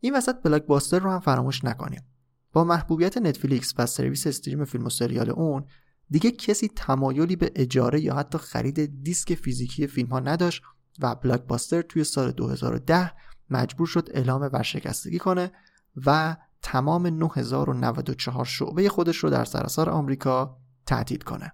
این 0.00 0.16
وسط 0.16 0.42
بلاک 0.42 0.66
باستر 0.66 0.98
رو 0.98 1.10
هم 1.10 1.20
فراموش 1.20 1.64
نکنیم. 1.64 2.02
با 2.52 2.64
محبوبیت 2.64 3.18
نتفلیکس 3.18 3.74
و 3.78 3.86
سرویس 3.86 4.26
stream 4.26 4.64
فیلم 4.64 4.86
و 4.86 4.90
سریال 4.90 5.30
اون 5.30 5.64
دیگه 6.12 6.30
کسی 6.30 6.68
تمایلی 6.76 7.36
به 7.36 7.52
اجاره 7.56 8.00
یا 8.00 8.14
حتی 8.14 8.38
خرید 8.38 9.02
دیسک 9.02 9.34
فیزیکی 9.34 9.86
فیلم 9.86 10.08
ها 10.08 10.20
نداشت 10.20 10.62
و 11.00 11.14
بلاک 11.14 11.42
باستر 11.42 11.82
توی 11.82 12.04
سال 12.04 12.32
2010 12.32 13.12
مجبور 13.50 13.86
شد 13.86 14.08
اعلام 14.14 14.40
ورشکستگی 14.52 15.18
کنه 15.18 15.52
و 16.06 16.36
تمام 16.62 17.06
9094 17.06 18.44
شعبه 18.44 18.88
خودش 18.88 19.16
رو 19.16 19.30
در 19.30 19.44
سراسر 19.44 19.90
آمریکا 19.90 20.58
تعطیل 20.86 21.18
کنه. 21.18 21.52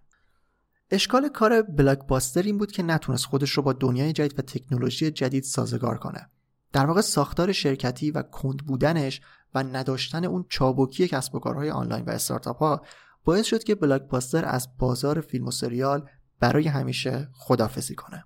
اشکال 0.91 1.29
کار 1.29 1.63
بلاک 1.63 2.07
باستر 2.07 2.43
این 2.43 2.59
بود 2.59 2.73
که 2.73 2.83
نتونست 2.83 3.25
خودش 3.25 3.51
رو 3.51 3.63
با 3.63 3.73
دنیای 3.73 4.13
جدید 4.13 4.39
و 4.39 4.43
تکنولوژی 4.43 5.11
جدید 5.11 5.45
سازگار 5.45 5.99
کنه. 5.99 6.31
در 6.73 6.87
واقع 6.87 7.01
ساختار 7.01 7.53
شرکتی 7.53 8.11
و 8.11 8.23
کند 8.23 8.67
بودنش 8.67 9.21
و 9.55 9.63
نداشتن 9.63 10.25
اون 10.25 10.45
چابکی 10.49 11.09
کسب 11.09 11.35
و 11.35 11.39
کارهای 11.39 11.71
آنلاین 11.71 12.05
و 12.05 12.11
استارتاپ 12.11 12.59
ها 12.59 12.83
باعث 13.25 13.47
شد 13.47 13.64
که 13.64 13.75
بلاک 13.75 14.03
باستر 14.03 14.45
از 14.45 14.69
بازار 14.79 15.21
فیلم 15.21 15.47
و 15.47 15.51
سریال 15.51 16.09
برای 16.41 16.69
همیشه 16.69 17.29
خدافزی 17.33 17.95
کنه. 17.95 18.25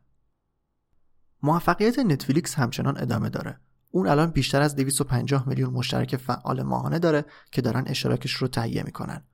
موفقیت 1.43 1.99
نتفلیکس 1.99 2.55
همچنان 2.55 3.01
ادامه 3.01 3.29
داره. 3.29 3.61
اون 3.91 4.09
الان 4.09 4.31
بیشتر 4.31 4.63
از 4.63 4.77
250 4.77 5.49
میلیون 5.49 5.73
مشترک 5.73 6.17
فعال 6.17 6.63
ماهانه 6.63 6.99
داره 6.99 7.25
که 7.53 7.63
دارن 7.63 7.85
اشتراکش 7.87 8.33
رو 8.33 8.49
تهیه 8.49 8.83
می‌کنن. 8.83 9.25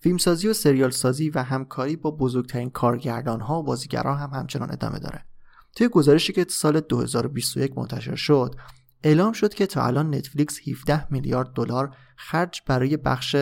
فیلمسازی 0.00 0.48
و 0.48 0.52
سریال 0.52 0.90
سازی 0.90 1.30
و 1.30 1.42
همکاری 1.42 1.96
با 1.96 2.10
بزرگترین 2.10 2.70
کارگردان 2.70 3.40
ها 3.40 3.60
و 3.60 3.62
بازیگران 3.62 4.18
هم 4.18 4.30
همچنان 4.30 4.72
ادامه 4.72 4.98
داره. 4.98 5.24
توی 5.76 5.88
گزارشی 5.88 6.32
که 6.32 6.46
سال 6.48 6.80
2021 6.80 7.78
منتشر 7.78 8.14
شد، 8.14 8.54
اعلام 9.02 9.32
شد 9.32 9.54
که 9.54 9.66
تا 9.66 9.86
الان 9.86 10.14
نتفلیکس 10.14 10.68
17 10.68 11.12
میلیارد 11.12 11.52
دلار 11.52 11.96
خرج 12.16 12.62
برای 12.66 12.96
بخش 12.96 13.36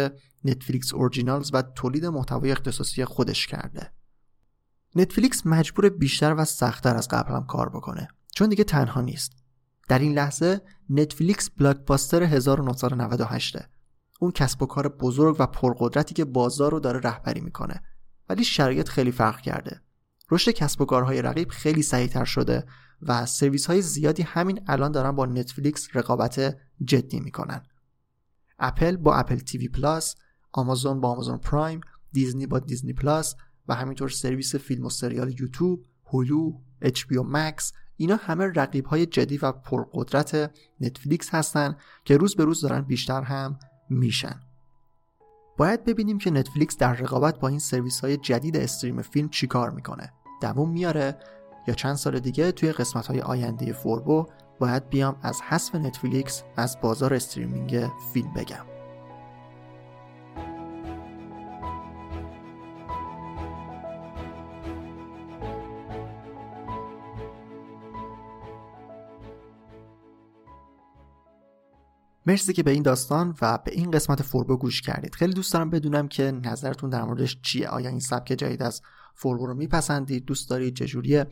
نتفلیکس 0.50 0.94
اورجینالز 0.94 1.50
و 1.52 1.62
تولید 1.62 2.06
محتوای 2.06 2.52
اختصاصی 2.52 3.04
خودش 3.04 3.46
کرده. 3.46 3.92
نتفلیکس 4.94 5.46
مجبور 5.46 5.88
بیشتر 5.88 6.34
و 6.34 6.44
سختتر 6.44 6.96
از 6.96 7.08
قبل 7.08 7.34
هم 7.34 7.46
کار 7.46 7.68
بکنه 7.68 8.08
چون 8.34 8.48
دیگه 8.48 8.64
تنها 8.64 9.00
نیست. 9.00 9.32
در 9.88 9.98
این 9.98 10.12
لحظه 10.12 10.60
نتفلیکس 10.90 11.50
بلاکباستر 11.50 12.22
1998 12.22 13.56
اون 14.20 14.30
کسب 14.30 14.62
و 14.62 14.66
کار 14.66 14.88
بزرگ 14.88 15.36
و 15.38 15.46
پرقدرتی 15.46 16.14
که 16.14 16.24
بازار 16.24 16.72
رو 16.72 16.80
داره 16.80 17.00
رهبری 17.00 17.40
می‌کنه 17.40 17.82
ولی 18.28 18.44
شرایط 18.44 18.88
خیلی 18.88 19.12
فرق 19.12 19.40
کرده 19.40 19.80
رشد 20.30 20.50
کسب 20.50 20.80
و 20.80 20.84
کارهای 20.84 21.22
رقیب 21.22 21.48
خیلی 21.48 21.82
سریعتر 21.82 22.24
شده 22.24 22.66
و 23.02 23.26
سرویس 23.26 23.66
های 23.66 23.82
زیادی 23.82 24.22
همین 24.22 24.60
الان 24.66 24.92
دارن 24.92 25.10
با 25.10 25.26
نتفلیکس 25.26 25.88
رقابت 25.94 26.56
جدی 26.84 27.20
می‌کنن 27.20 27.62
اپل 28.58 28.96
با 28.96 29.14
Apple 29.14 29.36
TV 29.36 29.68
Plus 29.68 30.14
آمازون 30.56 31.00
با 31.00 31.08
آمازون 31.08 31.38
پرایم 31.38 31.80
دیزنی 32.12 32.46
با 32.46 32.58
دیزنی 32.58 32.92
پلاس 32.92 33.34
و 33.68 33.74
همینطور 33.74 34.08
سرویس 34.08 34.54
فیلم 34.54 34.86
و 34.86 34.90
سریال 34.90 35.40
یوتیوب 35.40 35.84
هولو 36.06 36.52
HBO 36.80 37.18
Max 37.24 37.72
اینا 37.96 38.16
همه 38.16 38.44
رقیب 38.44 38.86
های 38.86 39.06
جدی 39.06 39.38
و 39.38 39.52
پرقدرت 39.52 40.50
نتفلیکس 40.80 41.34
هستن 41.34 41.76
که 42.04 42.16
روز 42.16 42.36
به 42.36 42.44
روز 42.44 42.60
دارن 42.60 42.80
بیشتر 42.80 43.22
هم 43.22 43.58
میشن. 43.90 44.40
باید 45.56 45.84
ببینیم 45.84 46.18
که 46.18 46.30
نتفلیکس 46.30 46.76
در 46.76 46.92
رقابت 46.92 47.38
با 47.38 47.48
این 47.48 47.58
سرویس 47.58 48.00
های 48.00 48.16
جدید 48.16 48.56
stream 48.56 49.02
فیلم 49.02 49.28
چیکار 49.28 49.70
می‌کنه. 49.70 50.12
دووم 50.42 50.70
میاره 50.70 51.18
یا 51.68 51.74
چند 51.74 51.94
سال 51.94 52.18
دیگه 52.20 52.52
توی 52.52 52.72
قسمت 52.72 53.06
های 53.06 53.20
آینده 53.20 53.72
فوربو 53.72 54.26
باید 54.58 54.88
بیام 54.88 55.16
از 55.22 55.40
حذف 55.42 55.74
نتفلیکس 55.74 56.42
از 56.56 56.80
بازار 56.80 57.14
streaming 57.14 57.90
فیلم 58.12 58.32
بگم. 58.32 58.75
مرسی 72.26 72.52
که 72.52 72.62
به 72.62 72.70
این 72.70 72.82
داستان 72.82 73.34
و 73.42 73.58
به 73.64 73.72
این 73.72 73.90
قسمت 73.90 74.22
فوربو 74.22 74.56
گوش 74.56 74.82
کردید. 74.82 75.14
خیلی 75.14 75.32
دوست 75.32 75.52
دارم 75.52 75.70
بدونم 75.70 76.08
که 76.08 76.30
نظرتون 76.30 76.90
در 76.90 77.02
موردش 77.02 77.40
چیه. 77.42 77.68
آیا 77.68 77.90
این 77.90 78.00
سبک 78.00 78.26
جدید 78.26 78.62
از 78.62 78.82
فوربو 79.14 79.46
رو 79.46 79.54
میپسندید؟ 79.54 80.24
دوست 80.24 80.50
دارید؟ 80.50 80.76
چجوریه 80.76 81.26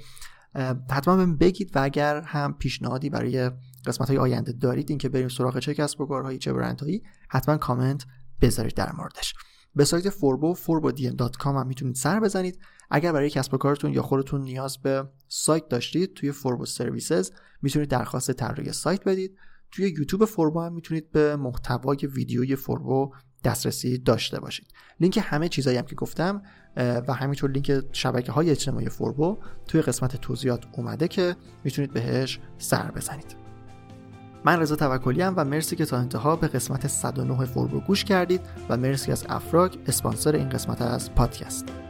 حتما 0.90 1.16
بهم 1.16 1.36
بگید 1.36 1.76
و 1.76 1.82
اگر 1.82 2.20
هم 2.20 2.54
پیشنهادی 2.54 3.10
برای 3.10 3.50
قسمت 3.86 4.08
های 4.08 4.18
آینده 4.18 4.52
دارید 4.52 4.90
اینکه 4.90 5.08
بریم 5.08 5.28
سراغ 5.28 5.58
چه 5.58 5.74
کسب 5.74 6.00
و 6.00 6.06
کارهایی 6.06 6.38
چه 6.38 6.52
برندهایی 6.52 7.02
حتما 7.28 7.56
کامنت 7.56 8.06
بذارید 8.40 8.74
در 8.74 8.92
موردش. 8.92 9.34
به 9.76 9.84
سایت 9.84 10.08
فوربو 10.08 10.54
forbodm.com 10.54 11.46
هم 11.46 11.66
می‌تونید 11.66 11.94
سر 11.94 12.20
بزنید. 12.20 12.58
اگر 12.90 13.12
برای 13.12 13.30
کسب 13.30 13.54
و 13.54 13.56
کارتون 13.56 13.92
یا 13.92 14.02
خودتون 14.02 14.40
نیاز 14.40 14.78
به 14.78 15.08
سایت 15.28 15.68
داشتید 15.68 16.14
توی 16.14 16.32
فوربو 16.32 16.66
services 16.66 17.30
می‌تونید 17.62 17.88
درخواست 17.88 18.32
طراحی 18.32 18.72
سایت 18.72 19.04
بدید. 19.04 19.38
توی 19.74 19.94
یوتیوب 19.98 20.24
فوربو 20.24 20.60
هم 20.60 20.72
می‌تونید 20.72 21.10
به 21.10 21.36
محتوای 21.36 21.96
ویدیوی 21.96 22.56
فوربو 22.56 23.12
دسترسی 23.44 23.98
داشته 23.98 24.40
باشید. 24.40 24.66
لینک 25.00 25.20
همه 25.22 25.48
چیزایی 25.48 25.78
هم 25.78 25.84
که 25.84 25.94
گفتم 25.94 26.42
و 26.76 27.12
همینطور 27.12 27.50
لینک 27.50 27.82
شبکه 27.92 28.32
های 28.32 28.50
اجتماعی 28.50 28.88
فوربو 28.88 29.38
توی 29.66 29.82
قسمت 29.82 30.16
توضیحات 30.16 30.64
اومده 30.72 31.08
که 31.08 31.36
می‌تونید 31.64 31.92
بهش 31.92 32.40
سر 32.58 32.90
بزنید. 32.90 33.36
من 34.44 34.60
رضا 34.60 34.76
توکلی 34.76 35.22
و 35.22 35.44
مرسی 35.44 35.76
که 35.76 35.84
تا 35.84 35.98
انتها 35.98 36.36
به 36.36 36.48
قسمت 36.48 36.86
109 36.86 37.44
فوربو 37.44 37.80
گوش 37.80 38.04
کردید 38.04 38.40
و 38.68 38.76
مرسی 38.76 39.12
از 39.12 39.24
افراک 39.28 39.78
اسپانسر 39.86 40.34
این 40.34 40.48
قسمت 40.48 40.82
از 40.82 41.14
پادکست. 41.14 41.83